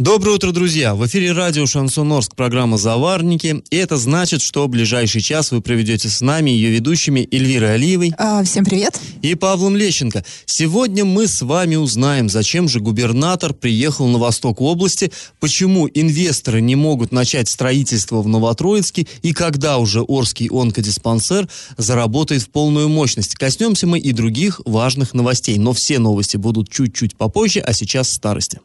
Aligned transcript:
Доброе 0.00 0.36
утро, 0.36 0.50
друзья! 0.52 0.94
В 0.94 1.06
эфире 1.06 1.32
радио 1.32 1.66
«Шансон 1.66 2.10
Орск» 2.10 2.34
программа 2.34 2.78
«Заварники». 2.78 3.62
И 3.68 3.76
это 3.76 3.98
значит, 3.98 4.40
что 4.40 4.66
ближайший 4.66 5.20
час 5.20 5.50
вы 5.50 5.60
проведете 5.60 6.08
с 6.08 6.22
нами 6.22 6.48
ее 6.48 6.70
ведущими 6.70 7.28
Эльвирой 7.30 7.74
Алиевой. 7.74 8.14
А, 8.16 8.42
всем 8.42 8.64
привет! 8.64 8.98
И 9.20 9.34
Павлом 9.34 9.76
Лещенко. 9.76 10.24
Сегодня 10.46 11.04
мы 11.04 11.26
с 11.26 11.42
вами 11.42 11.76
узнаем, 11.76 12.30
зачем 12.30 12.66
же 12.66 12.80
губернатор 12.80 13.52
приехал 13.52 14.06
на 14.06 14.16
восток 14.16 14.62
области, 14.62 15.12
почему 15.38 15.86
инвесторы 15.92 16.62
не 16.62 16.76
могут 16.76 17.12
начать 17.12 17.50
строительство 17.50 18.22
в 18.22 18.26
Новотроицке 18.26 19.06
и 19.20 19.34
когда 19.34 19.76
уже 19.76 20.00
Орский 20.00 20.48
онкодиспансер 20.50 21.46
заработает 21.76 22.40
в 22.40 22.48
полную 22.48 22.88
мощность. 22.88 23.34
Коснемся 23.34 23.86
мы 23.86 23.98
и 23.98 24.12
других 24.12 24.62
важных 24.64 25.12
новостей, 25.12 25.58
но 25.58 25.74
все 25.74 25.98
новости 25.98 26.38
будут 26.38 26.70
чуть-чуть 26.70 27.18
попозже, 27.18 27.60
а 27.60 27.74
сейчас 27.74 28.08
старости. 28.08 28.60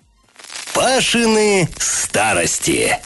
Пашины 0.73 1.69
старости. 1.77 2.97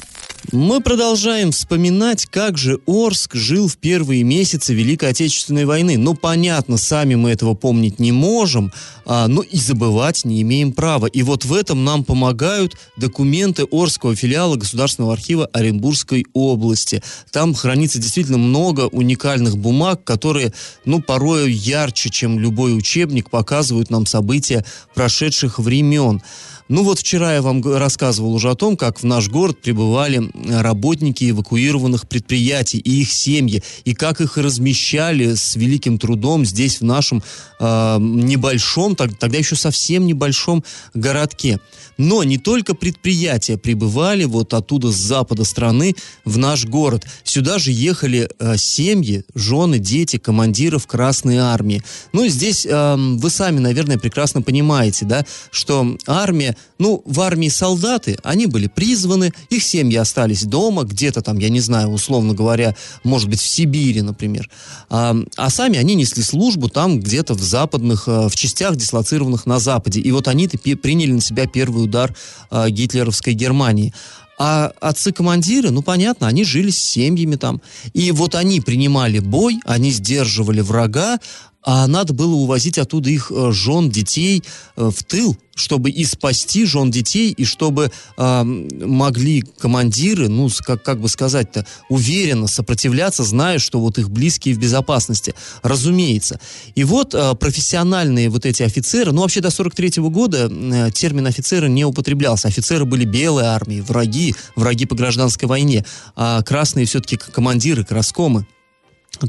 Мы 0.52 0.82
продолжаем 0.82 1.52
вспоминать, 1.52 2.26
как 2.26 2.58
же 2.58 2.80
Орск 2.88 3.36
жил 3.36 3.68
в 3.68 3.78
первые 3.78 4.24
месяцы 4.24 4.74
Великой 4.74 5.10
Отечественной 5.10 5.66
войны. 5.66 5.96
Ну, 5.96 6.16
понятно, 6.16 6.78
сами 6.78 7.14
мы 7.14 7.30
этого 7.30 7.54
помнить 7.54 8.00
не 8.00 8.12
можем, 8.12 8.72
а, 9.06 9.28
но 9.28 9.44
и 9.44 9.58
забывать 9.58 10.26
не 10.26 10.42
имеем 10.42 10.74
права. 10.74 11.06
И 11.06 11.22
вот 11.22 11.46
в 11.46 11.54
этом 11.54 11.86
нам 11.86 12.04
помогают 12.04 12.78
документы 12.98 13.68
Орского 13.70 14.16
филиала 14.16 14.56
Государственного 14.56 15.14
архива 15.14 15.46
Оренбургской 15.54 16.26
области. 16.34 17.04
Там 17.32 17.54
хранится 17.54 18.00
действительно 18.00 18.40
много 18.40 18.88
уникальных 18.88 19.56
бумаг, 19.56 20.04
которые, 20.04 20.52
ну, 20.84 21.00
порой 21.00 21.52
ярче, 21.52 22.10
чем 22.10 22.40
любой 22.40 22.76
учебник, 22.76 23.30
показывают 23.30 23.92
нам 23.92 24.08
события 24.08 24.66
прошедших 24.96 25.60
времен. 25.60 26.24
Ну 26.70 26.84
вот 26.84 27.00
вчера 27.00 27.34
я 27.34 27.42
вам 27.42 27.64
рассказывал 27.64 28.36
уже 28.36 28.52
о 28.52 28.56
том, 28.56 28.78
как 28.78 29.00
в 29.00 29.04
наш 29.04 29.28
город 29.28 29.60
прибывали 29.60 30.22
работники 30.62 31.32
эвакуированных 31.32 32.08
предприятий 32.08 32.78
и 32.78 33.02
их 33.02 33.12
семьи, 33.12 33.64
и 33.86 33.96
как 33.96 34.22
их 34.22 34.38
размещали 34.38 35.34
с 35.34 35.56
великим 35.56 35.98
трудом 35.98 36.46
здесь, 36.46 36.80
в 36.80 36.84
нашем 36.84 37.24
э, 37.60 37.98
небольшом, 38.00 38.96
так, 38.96 39.18
тогда 39.18 39.40
еще 39.40 39.56
совсем 39.56 40.06
небольшом 40.06 40.64
городке. 40.94 41.60
Но 41.98 42.24
не 42.24 42.38
только 42.38 42.76
предприятия 42.76 43.58
прибывали 43.58 44.26
вот 44.26 44.54
оттуда 44.54 44.92
с 44.92 44.96
запада 44.96 45.46
страны 45.46 45.96
в 46.24 46.38
наш 46.38 46.66
город. 46.66 47.06
Сюда 47.24 47.58
же 47.58 47.72
ехали 47.72 48.30
э, 48.38 48.58
семьи, 48.58 49.26
жены, 49.34 49.80
дети 49.80 50.18
командиров 50.18 50.86
Красной 50.86 51.38
Армии. 51.38 51.82
Ну, 52.14 52.28
здесь 52.28 52.68
э, 52.70 52.96
вы 52.96 53.30
сами, 53.32 53.58
наверное, 53.58 53.98
прекрасно 53.98 54.44
понимаете, 54.44 55.06
да, 55.06 55.26
что 55.52 55.98
армия 56.06 56.56
ну, 56.80 57.02
в 57.06 57.20
армии 57.20 57.50
солдаты, 57.50 58.18
они 58.24 58.46
были 58.48 58.68
призваны, 58.68 59.34
их 59.50 59.64
семьи 59.64 59.98
остались 59.98 60.44
дома, 60.44 60.84
где-то 60.84 61.22
там, 61.22 61.38
я 61.38 61.50
не 61.50 61.60
знаю, 61.60 61.90
условно 61.90 62.34
говоря, 62.34 62.76
может 63.04 63.30
быть, 63.30 63.42
в 63.42 63.48
Сибири, 63.48 64.02
например. 64.02 64.50
А, 64.90 65.16
а 65.36 65.50
сами 65.50 65.78
они 65.78 65.96
несли 65.96 66.24
службу 66.24 66.70
там 66.70 67.00
где-то 67.00 67.34
в 67.34 67.42
западных, 67.42 68.08
э, 68.08 68.30
в 68.30 68.36
частях, 68.36 68.78
дислоцированных 68.78 69.46
на 69.46 69.60
Западе. 69.60 70.00
И 70.00 70.12
вот 70.12 70.30
они-то 70.30 70.58
приняли 70.58 71.12
на 71.12 71.22
себя 71.22 71.48
первый 71.48 71.84
удар 71.84 72.16
а, 72.50 72.70
гитлеровской 72.70 73.34
Германии. 73.34 73.94
А 74.42 74.72
отцы-командиры, 74.80 75.70
ну 75.70 75.82
понятно, 75.82 76.28
они 76.28 76.46
жили 76.46 76.70
с 76.70 76.78
семьями 76.78 77.36
там. 77.36 77.62
И 77.94 78.14
вот 78.14 78.36
они 78.36 78.62
принимали 78.62 79.20
бой, 79.20 79.60
они 79.66 79.92
сдерживали 79.92 80.62
врага, 80.62 81.20
а 81.64 81.88
надо 81.88 82.14
было 82.14 82.36
увозить 82.36 82.78
оттуда 82.78 83.10
их 83.10 83.32
э, 83.36 83.52
жен, 83.52 83.90
детей 83.90 84.44
э, 84.78 84.90
в 84.96 85.04
тыл, 85.04 85.38
чтобы 85.56 85.90
и 85.90 86.06
спасти 86.06 86.66
жен 86.66 86.90
детей, 86.90 87.32
и 87.32 87.44
чтобы 87.44 87.92
э, 88.18 88.44
могли 88.44 89.42
командиры, 89.42 90.30
ну, 90.30 90.50
как, 90.66 90.84
как 90.84 91.02
бы 91.02 91.10
сказать-то, 91.10 91.66
уверенно 91.90 92.48
сопротивляться, 92.48 93.24
зная, 93.24 93.60
что 93.60 93.80
вот 93.80 93.98
их 93.98 94.10
близкие 94.10 94.56
в 94.56 94.60
безопасности. 94.60 95.36
Разумеется. 95.62 96.40
И 96.76 96.86
вот 96.86 97.14
э, 97.14 97.36
профессиональные 97.36 98.30
вот 98.30 98.46
эти 98.46 98.64
офицеры, 98.64 99.12
ну, 99.12 99.22
вообще 99.22 99.42
до 99.42 99.50
43 99.50 99.90
-го 99.90 100.10
года 100.10 100.50
э, 100.50 100.92
термин 100.92 101.28
офицеры 101.28 101.68
не 101.70 101.84
употреблялся. 101.84 102.48
Офицеры 102.48 102.86
были 102.86 103.04
белые 103.04 103.48
армии, 103.48 103.82
враги, 103.82 104.34
враги 104.56 104.86
по 104.86 104.96
гражданской 104.96 105.50
войне, 105.50 105.86
а 106.16 106.42
красные 106.42 106.86
все-таки 106.86 107.18
командиры, 107.18 107.84
краскомы. 107.84 108.46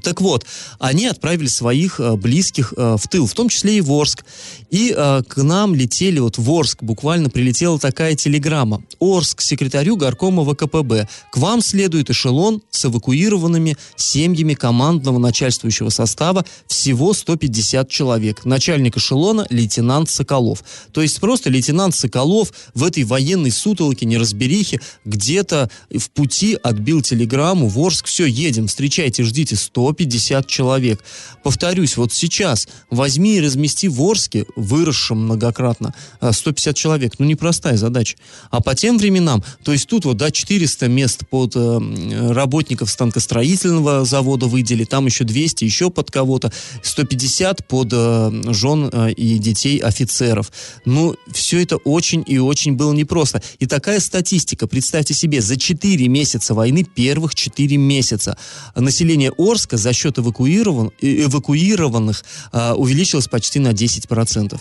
Так 0.03 0.21
вот, 0.21 0.47
они 0.79 1.07
отправили 1.07 1.49
своих 1.49 1.99
э, 1.99 2.15
близких 2.15 2.75
э, 2.77 2.97
в 2.97 3.09
тыл, 3.09 3.27
в 3.27 3.33
том 3.33 3.49
числе 3.49 3.79
и 3.79 3.81
в 3.81 3.91
Орск. 3.93 4.25
И 4.71 4.95
э, 4.97 5.23
к 5.27 5.43
нам 5.43 5.75
летели, 5.75 6.21
вот 6.21 6.39
в 6.39 6.51
Орск 6.51 6.83
буквально 6.83 7.29
прилетела 7.29 7.79
такая 7.79 8.15
телеграмма. 8.15 8.83
Орск, 9.01 9.41
секретарю 9.41 9.97
горкома 9.97 10.45
ВКПБ. 10.45 11.09
К 11.33 11.37
вам 11.39 11.61
следует 11.61 12.11
эшелон 12.11 12.63
с 12.71 12.85
эвакуированными 12.85 13.77
семьями 13.97 14.55
командного 14.55 15.19
начальствующего 15.19 15.89
состава 15.89 16.45
всего 16.67 17.13
150 17.13 17.89
человек. 17.89 18.45
Начальник 18.45 18.97
эшелона 18.97 19.47
лейтенант 19.51 20.09
Соколов. 20.09 20.63
То 20.93 21.03
есть 21.03 21.19
просто 21.21 21.51
лейтенант 21.51 21.97
Соколов 21.97 22.53
в 22.75 22.85
этой 22.85 23.03
военной 23.03 23.51
сутолоке, 23.51 24.07
неразберихе, 24.07 24.81
где-то 25.05 25.69
в 25.91 26.11
пути 26.11 26.57
отбил 26.63 27.03
телеграмму 27.03 27.67
в 27.67 27.79
Орск. 27.81 28.07
Все, 28.07 28.27
едем, 28.27 28.69
встречайте, 28.69 29.25
ждите 29.25 29.57
150 29.73 30.47
человек. 30.47 31.03
Повторюсь, 31.43 31.97
вот 31.97 32.13
сейчас 32.13 32.69
возьми 32.91 33.37
и 33.37 33.41
размести 33.41 33.89
в 33.89 34.03
Орске, 34.03 34.45
выросшем 34.57 35.25
многократно, 35.25 35.95
150 36.21 36.75
э, 36.75 36.77
человек. 36.77 37.15
Ну, 37.19 37.27
непростая 37.27 37.77
задача. 37.77 38.17
А 38.51 38.61
по 38.61 38.75
тем 38.75 38.99
временам, 38.99 39.43
то 39.63 39.73
есть 39.73 39.89
тут 39.89 40.05
вот, 40.05 40.17
да, 40.17 40.31
400 40.31 40.89
мест 40.89 41.27
под 41.31 41.53
э, 41.55 42.33
работников 42.33 42.91
станкостроительного 42.91 44.05
завода 44.05 44.47
выделили, 44.47 44.85
там 44.85 45.07
еще 45.07 45.25
200, 45.25 45.65
еще 45.65 45.91
под 45.91 46.11
кого-то, 46.11 46.53
150 46.83 47.67
под 47.67 47.89
э, 47.93 48.43
жен 48.53 48.91
э, 48.93 49.13
и 49.13 49.39
детей 49.39 49.79
офицеров. 49.79 50.53
Ну, 50.85 51.15
все 51.33 51.63
это 51.63 51.77
очень 51.77 52.25
и 52.27 52.39
очень 52.39 52.75
было 52.75 52.93
непросто. 52.93 53.43
И 53.59 53.67
такая 53.67 54.01
статистика, 54.01 54.67
представьте 54.67 55.15
себе, 55.15 55.41
за 55.41 55.57
4 55.57 56.09
месяца 56.09 56.55
войны, 56.55 56.85
первых 56.85 57.35
4 57.35 57.77
месяца, 57.77 58.37
население 58.75 59.33
Орска 59.39 59.60
Орска 59.61 59.77
за 59.77 59.93
счет 59.93 60.19
эвакуирован, 60.19 60.91
эвакуированных 61.01 62.25
э, 62.53 62.73
увеличилось 62.73 63.29
почти 63.29 63.59
на 63.59 63.73
10%. 63.73 64.59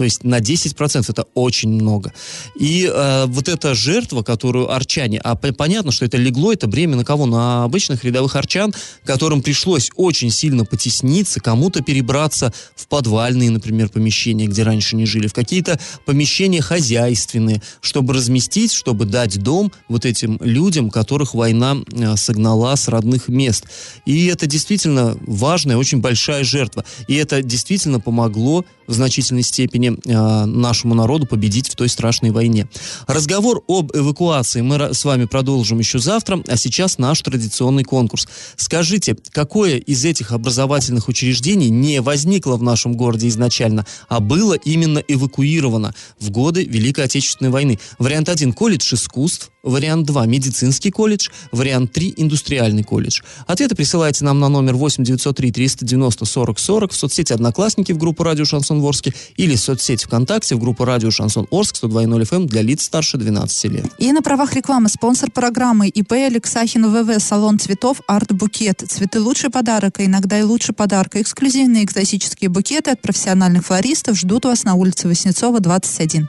То 0.00 0.04
есть 0.04 0.24
на 0.24 0.38
10% 0.38 1.04
это 1.06 1.26
очень 1.34 1.68
много. 1.68 2.14
И 2.58 2.90
э, 2.90 3.26
вот 3.26 3.50
эта 3.50 3.74
жертва, 3.74 4.22
которую 4.22 4.72
арчане, 4.72 5.20
а 5.22 5.34
понятно, 5.34 5.92
что 5.92 6.06
это 6.06 6.16
легло, 6.16 6.54
это 6.54 6.66
бремя 6.66 6.96
на 6.96 7.04
кого? 7.04 7.26
На 7.26 7.64
обычных 7.64 8.02
рядовых 8.02 8.34
арчан, 8.34 8.72
которым 9.04 9.42
пришлось 9.42 9.90
очень 9.96 10.30
сильно 10.30 10.64
потесниться, 10.64 11.38
кому-то 11.40 11.82
перебраться 11.82 12.50
в 12.74 12.88
подвальные, 12.88 13.50
например, 13.50 13.90
помещения, 13.90 14.46
где 14.46 14.62
раньше 14.62 14.96
не 14.96 15.04
жили, 15.04 15.26
в 15.26 15.34
какие-то 15.34 15.78
помещения 16.06 16.62
хозяйственные, 16.62 17.60
чтобы 17.82 18.14
разместить, 18.14 18.72
чтобы 18.72 19.04
дать 19.04 19.38
дом 19.38 19.70
вот 19.90 20.06
этим 20.06 20.38
людям, 20.40 20.88
которых 20.88 21.34
война 21.34 21.76
э, 21.92 22.16
согнала 22.16 22.74
с 22.74 22.88
родных 22.88 23.28
мест. 23.28 23.66
И 24.06 24.28
это 24.28 24.46
действительно 24.46 25.18
важная, 25.26 25.76
очень 25.76 26.00
большая 26.00 26.42
жертва. 26.42 26.86
И 27.06 27.16
это 27.16 27.42
действительно 27.42 28.00
помогло 28.00 28.64
в 28.90 28.94
значительной 28.94 29.42
степени 29.42 29.89
э, 30.04 30.44
нашему 30.44 30.94
народу 30.94 31.26
победить 31.26 31.68
в 31.68 31.76
той 31.76 31.88
страшной 31.88 32.30
войне. 32.30 32.68
Разговор 33.06 33.62
об 33.68 33.94
эвакуации 33.94 34.60
мы 34.60 34.94
с 34.94 35.04
вами 35.04 35.24
продолжим 35.24 35.78
еще 35.78 35.98
завтра, 35.98 36.42
а 36.46 36.56
сейчас 36.56 36.98
наш 36.98 37.20
традиционный 37.22 37.84
конкурс. 37.84 38.28
Скажите, 38.56 39.16
какое 39.30 39.76
из 39.76 40.04
этих 40.04 40.32
образовательных 40.32 41.08
учреждений 41.08 41.70
не 41.70 42.00
возникло 42.00 42.56
в 42.56 42.62
нашем 42.62 42.94
городе 42.94 43.28
изначально, 43.28 43.86
а 44.08 44.20
было 44.20 44.54
именно 44.54 44.98
эвакуировано 44.98 45.94
в 46.18 46.30
годы 46.30 46.64
Великой 46.64 47.04
Отечественной 47.04 47.50
войны? 47.50 47.78
Вариант 47.98 48.28
1– 48.28 48.52
колледж 48.54 48.94
искусств, 48.94 49.49
Вариант 49.62 50.06
2– 50.06 50.26
медицинский 50.26 50.90
колледж. 50.90 51.28
Вариант 51.52 51.92
3– 51.92 52.14
индустриальный 52.16 52.82
колледж. 52.82 53.20
Ответы 53.46 53.74
присылайте 53.74 54.24
нам 54.24 54.40
на 54.40 54.48
номер 54.48 54.74
8 54.74 55.04
903 55.04 55.52
390 55.52 56.24
40 56.24 56.58
40 56.58 56.92
в 56.92 56.96
соцсети 56.96 57.32
«Одноклассники» 57.32 57.92
в 57.92 57.98
группу 57.98 58.22
«Радио 58.22 58.44
Шансон 58.44 58.80
Ворске» 58.80 59.12
или 59.36 59.56
в 59.56 59.60
соцсети 59.60 60.04
ВКонтакте 60.06 60.54
в 60.54 60.58
группу 60.58 60.84
«Радио 60.84 61.10
Шансон 61.10 61.46
Орск» 61.50 61.76
102.0 61.82 62.22
FM 62.28 62.46
для 62.46 62.62
лиц 62.62 62.84
старше 62.84 63.18
12 63.18 63.64
лет. 63.72 63.86
И 63.98 64.12
на 64.12 64.22
правах 64.22 64.54
рекламы 64.54 64.88
спонсор 64.88 65.30
программы 65.30 65.88
ИП 65.88 66.12
Алексахин 66.12 66.90
ВВ 66.90 67.22
«Салон 67.22 67.58
цветов 67.58 68.00
Арт 68.06 68.32
Букет». 68.32 68.82
Цветы– 68.88 69.20
лучший 69.20 69.50
подарок, 69.50 70.00
а 70.00 70.04
иногда 70.04 70.38
и 70.38 70.42
лучше 70.42 70.72
подарка. 70.72 71.20
Эксклюзивные 71.20 71.84
экзотические 71.84 72.48
букеты 72.48 72.90
от 72.92 73.02
профессиональных 73.02 73.66
флористов 73.66 74.18
ждут 74.18 74.44
вас 74.46 74.64
на 74.64 74.74
улице 74.74 75.08
Васнецова, 75.08 75.60
21. 75.60 76.28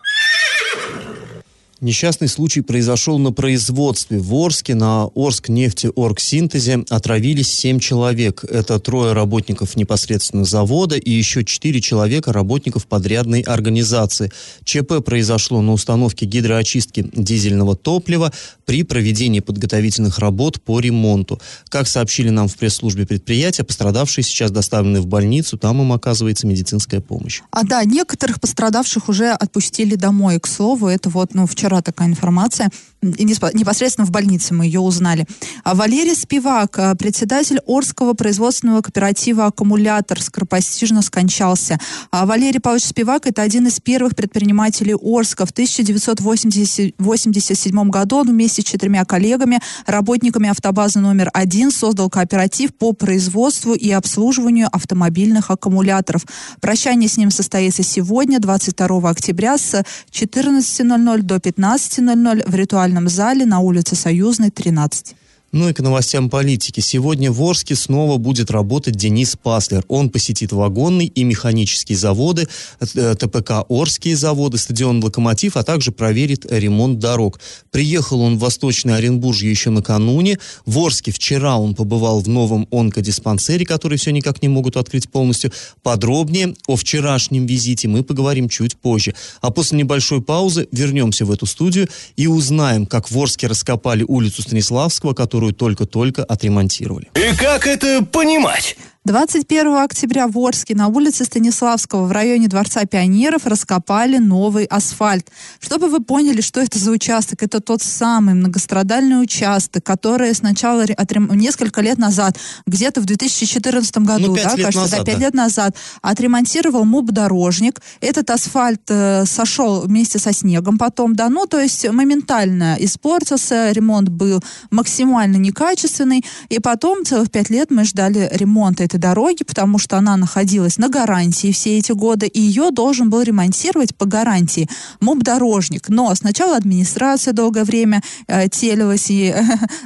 Несчастный 1.83 2.27
случай 2.27 2.61
произошел 2.61 3.17
на 3.17 3.31
производстве. 3.31 4.19
В 4.19 4.35
Орске 4.35 4.75
на 4.75 5.05
Орск 5.15 5.49
нефти 5.49 5.89
Оргсинтезе 5.95 6.85
отравились 6.89 7.51
7 7.51 7.79
человек. 7.79 8.43
Это 8.47 8.77
трое 8.77 9.13
работников 9.13 9.75
непосредственно 9.75 10.45
завода 10.45 10.95
и 10.95 11.09
еще 11.09 11.43
4 11.43 11.81
человека 11.81 12.31
работников 12.33 12.85
подрядной 12.85 13.41
организации. 13.41 14.31
ЧП 14.63 15.03
произошло 15.03 15.63
на 15.63 15.73
установке 15.73 16.27
гидроочистки 16.27 17.09
дизельного 17.15 17.75
топлива 17.75 18.31
при 18.65 18.83
проведении 18.83 19.39
подготовительных 19.39 20.19
работ 20.19 20.61
по 20.61 20.79
ремонту. 20.79 21.41
Как 21.69 21.87
сообщили 21.87 22.29
нам 22.29 22.47
в 22.47 22.57
пресс-службе 22.57 23.07
предприятия, 23.07 23.63
пострадавшие 23.63 24.23
сейчас 24.23 24.51
доставлены 24.51 25.01
в 25.01 25.07
больницу, 25.07 25.57
там 25.57 25.81
им 25.81 25.93
оказывается 25.93 26.45
медицинская 26.45 27.01
помощь. 27.01 27.41
А 27.49 27.63
да, 27.63 27.83
некоторых 27.85 28.39
пострадавших 28.39 29.09
уже 29.09 29.31
отпустили 29.31 29.95
домой. 29.95 30.39
К 30.39 30.45
слову, 30.45 30.85
это 30.85 31.09
вот, 31.09 31.33
ну, 31.33 31.47
вчера 31.47 31.70
вчера 31.71 31.81
такая 31.81 32.09
информация, 32.09 32.69
непосредственно 33.01 34.05
в 34.05 34.11
больнице 34.11 34.53
мы 34.53 34.65
ее 34.65 34.81
узнали. 34.81 35.25
А 35.63 35.73
Валерий 35.73 36.15
Спивак, 36.15 36.77
э, 36.77 36.93
председатель 36.95 37.59
Орского 37.65 38.11
производственного 38.13 38.81
кооператива 38.81 39.45
«Аккумулятор», 39.45 40.21
скоропостижно 40.21 41.01
скончался. 41.01 41.79
А 42.11 42.25
Валерий 42.25 42.59
Павлович 42.59 42.83
Спивак– 42.85 43.25
это 43.29 43.41
один 43.41 43.67
из 43.67 43.79
первых 43.79 44.15
предпринимателей 44.15 44.95
Орска. 45.01 45.45
В 45.45 45.51
1987 45.51 47.89
году 47.89 48.17
он 48.17 48.27
вместе 48.27 48.61
с 48.61 48.65
четырьмя 48.65 49.05
коллегами, 49.05 49.61
работниками 49.85 50.49
автобазы 50.49 50.99
номер 50.99 51.29
один, 51.33 51.71
создал 51.71 52.09
кооператив 52.09 52.75
по 52.75 52.91
производству 52.91 53.73
и 53.73 53.89
обслуживанию 53.91 54.67
автомобильных 54.71 55.51
аккумуляторов. 55.51 56.23
Прощание 56.59 57.07
с 57.09 57.17
ним 57.17 57.31
состоится 57.31 57.81
сегодня, 57.81 58.39
22 58.39 59.09
октября, 59.09 59.57
с 59.57 59.83
14.00 60.11 61.21
до 61.21 61.39
15 61.39 61.60
15.00 61.61 62.49
в 62.49 62.55
ритуальном 62.55 63.07
зале 63.07 63.45
на 63.45 63.59
улице 63.59 63.95
Союзной, 63.95 64.49
13. 64.49 65.15
Ну 65.51 65.67
и 65.67 65.73
к 65.73 65.81
новостям 65.81 66.29
политики. 66.29 66.79
Сегодня 66.79 67.29
в 67.29 67.43
Орске 67.43 67.75
снова 67.75 68.15
будет 68.15 68.51
работать 68.51 68.95
Денис 68.95 69.35
Паслер. 69.35 69.83
Он 69.89 70.09
посетит 70.09 70.53
вагонный 70.53 71.07
и 71.07 71.25
механические 71.25 71.97
заводы, 71.97 72.47
э, 72.79 73.15
ТПК 73.15 73.65
Орские 73.67 74.15
заводы, 74.15 74.57
стадион 74.57 75.03
Локомотив, 75.03 75.57
а 75.57 75.63
также 75.63 75.91
проверит 75.91 76.45
ремонт 76.49 76.99
дорог. 76.99 77.41
Приехал 77.69 78.21
он 78.21 78.37
в 78.37 78.39
Восточное 78.39 78.95
Оренбуржье 78.95 79.49
еще 79.49 79.71
накануне. 79.71 80.39
В 80.65 80.79
Орске 80.79 81.11
вчера 81.11 81.57
он 81.57 81.75
побывал 81.75 82.21
в 82.21 82.29
новом 82.29 82.65
онкодиспансере, 82.71 83.65
который 83.65 83.97
все 83.97 84.11
никак 84.11 84.41
не 84.41 84.47
могут 84.47 84.77
открыть 84.77 85.09
полностью. 85.09 85.51
Подробнее 85.83 86.55
о 86.67 86.77
вчерашнем 86.77 87.45
визите 87.45 87.89
мы 87.89 88.03
поговорим 88.03 88.47
чуть 88.47 88.77
позже. 88.77 89.15
А 89.41 89.51
после 89.51 89.79
небольшой 89.79 90.21
паузы 90.21 90.69
вернемся 90.71 91.25
в 91.25 91.31
эту 91.31 91.45
студию 91.45 91.89
и 92.15 92.27
узнаем, 92.27 92.85
как 92.85 93.11
в 93.11 93.19
Орске 93.19 93.47
раскопали 93.47 94.05
улицу 94.07 94.43
Станиславского, 94.43 95.13
которую 95.13 95.40
которую 95.41 95.53
только-только 95.53 96.23
отремонтировали. 96.23 97.09
И 97.15 97.35
как 97.35 97.65
это 97.65 98.05
понимать? 98.05 98.77
21 99.03 99.77
октября 99.77 100.27
в 100.27 100.37
Орске 100.37 100.75
на 100.75 100.87
улице 100.87 101.25
Станиславского 101.25 102.05
в 102.05 102.11
районе 102.11 102.47
Дворца 102.47 102.85
пионеров 102.85 103.47
раскопали 103.47 104.19
новый 104.19 104.65
асфальт. 104.65 105.27
Чтобы 105.59 105.87
вы 105.87 106.01
поняли, 106.01 106.41
что 106.41 106.61
это 106.61 106.77
за 106.77 106.91
участок, 106.91 107.41
это 107.41 107.61
тот 107.61 107.81
самый 107.81 108.35
многострадальный 108.35 109.19
участок, 109.19 109.83
который 109.83 110.35
сначала 110.35 110.83
отрем... 110.83 111.31
несколько 111.33 111.81
лет 111.81 111.97
назад, 111.97 112.37
где-то 112.67 113.01
в 113.01 113.05
2014 113.05 113.97
году, 113.97 114.27
ну, 114.27 114.35
да, 114.35 114.49
кажется, 114.49 114.81
назад, 114.81 114.99
да, 114.99 115.05
5 115.05 115.15
да. 115.15 115.19
лет 115.19 115.33
назад, 115.33 115.75
отремонтировал 116.03 116.85
МУП-дорожник. 116.85 117.81
Этот 118.01 118.29
асфальт 118.29 118.83
э, 118.89 119.25
сошел 119.25 119.81
вместе 119.81 120.19
со 120.19 120.31
снегом 120.31 120.77
потом, 120.77 121.15
да, 121.15 121.27
ну, 121.29 121.47
то 121.47 121.59
есть 121.59 121.89
моментально 121.89 122.77
испортился, 122.79 123.71
ремонт 123.71 124.09
был 124.09 124.43
максимально 124.69 125.37
некачественный, 125.37 126.23
и 126.49 126.59
потом 126.59 127.03
целых 127.03 127.31
5 127.31 127.49
лет 127.49 127.71
мы 127.71 127.83
ждали 127.83 128.29
ремонта 128.31 128.90
этой 128.91 128.99
дороги, 128.99 129.43
потому 129.43 129.77
что 129.77 129.97
она 129.97 130.17
находилась 130.17 130.77
на 130.77 130.89
гарантии 130.89 131.51
все 131.51 131.77
эти 131.77 131.91
годы, 131.91 132.27
и 132.27 132.41
ее 132.41 132.71
должен 132.71 133.09
был 133.09 133.21
ремонтировать 133.21 133.95
по 133.95 134.05
гарантии 134.05 134.67
МУП-дорожник. 134.99 135.89
Но 135.89 136.13
сначала 136.15 136.57
администрация 136.57 137.33
долгое 137.33 137.63
время 137.63 138.01
э, 138.27 138.49
телилась 138.49 139.09
и 139.09 139.33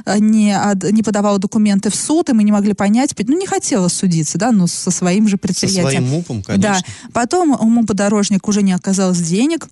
э, 0.04 0.18
не, 0.18 0.52
от, 0.52 0.82
не 0.92 1.02
подавала 1.02 1.38
документы 1.38 1.90
в 1.90 1.94
суд, 1.94 2.28
и 2.30 2.32
мы 2.32 2.44
не 2.44 2.52
могли 2.52 2.74
понять, 2.74 3.14
ну, 3.26 3.38
не 3.38 3.46
хотела 3.46 3.88
судиться, 3.88 4.38
да, 4.38 4.52
ну, 4.52 4.66
со 4.66 4.90
своим 4.90 5.28
же 5.28 5.36
предприятием. 5.36 5.84
Со 5.84 5.90
своим 5.90 6.08
МУПом, 6.08 6.42
конечно. 6.42 6.74
Да. 6.74 7.10
Потом 7.12 7.52
у 7.52 7.68
МУПа-дорожник 7.68 8.48
уже 8.48 8.62
не 8.62 8.72
оказалось 8.72 9.20
денег, 9.20 9.68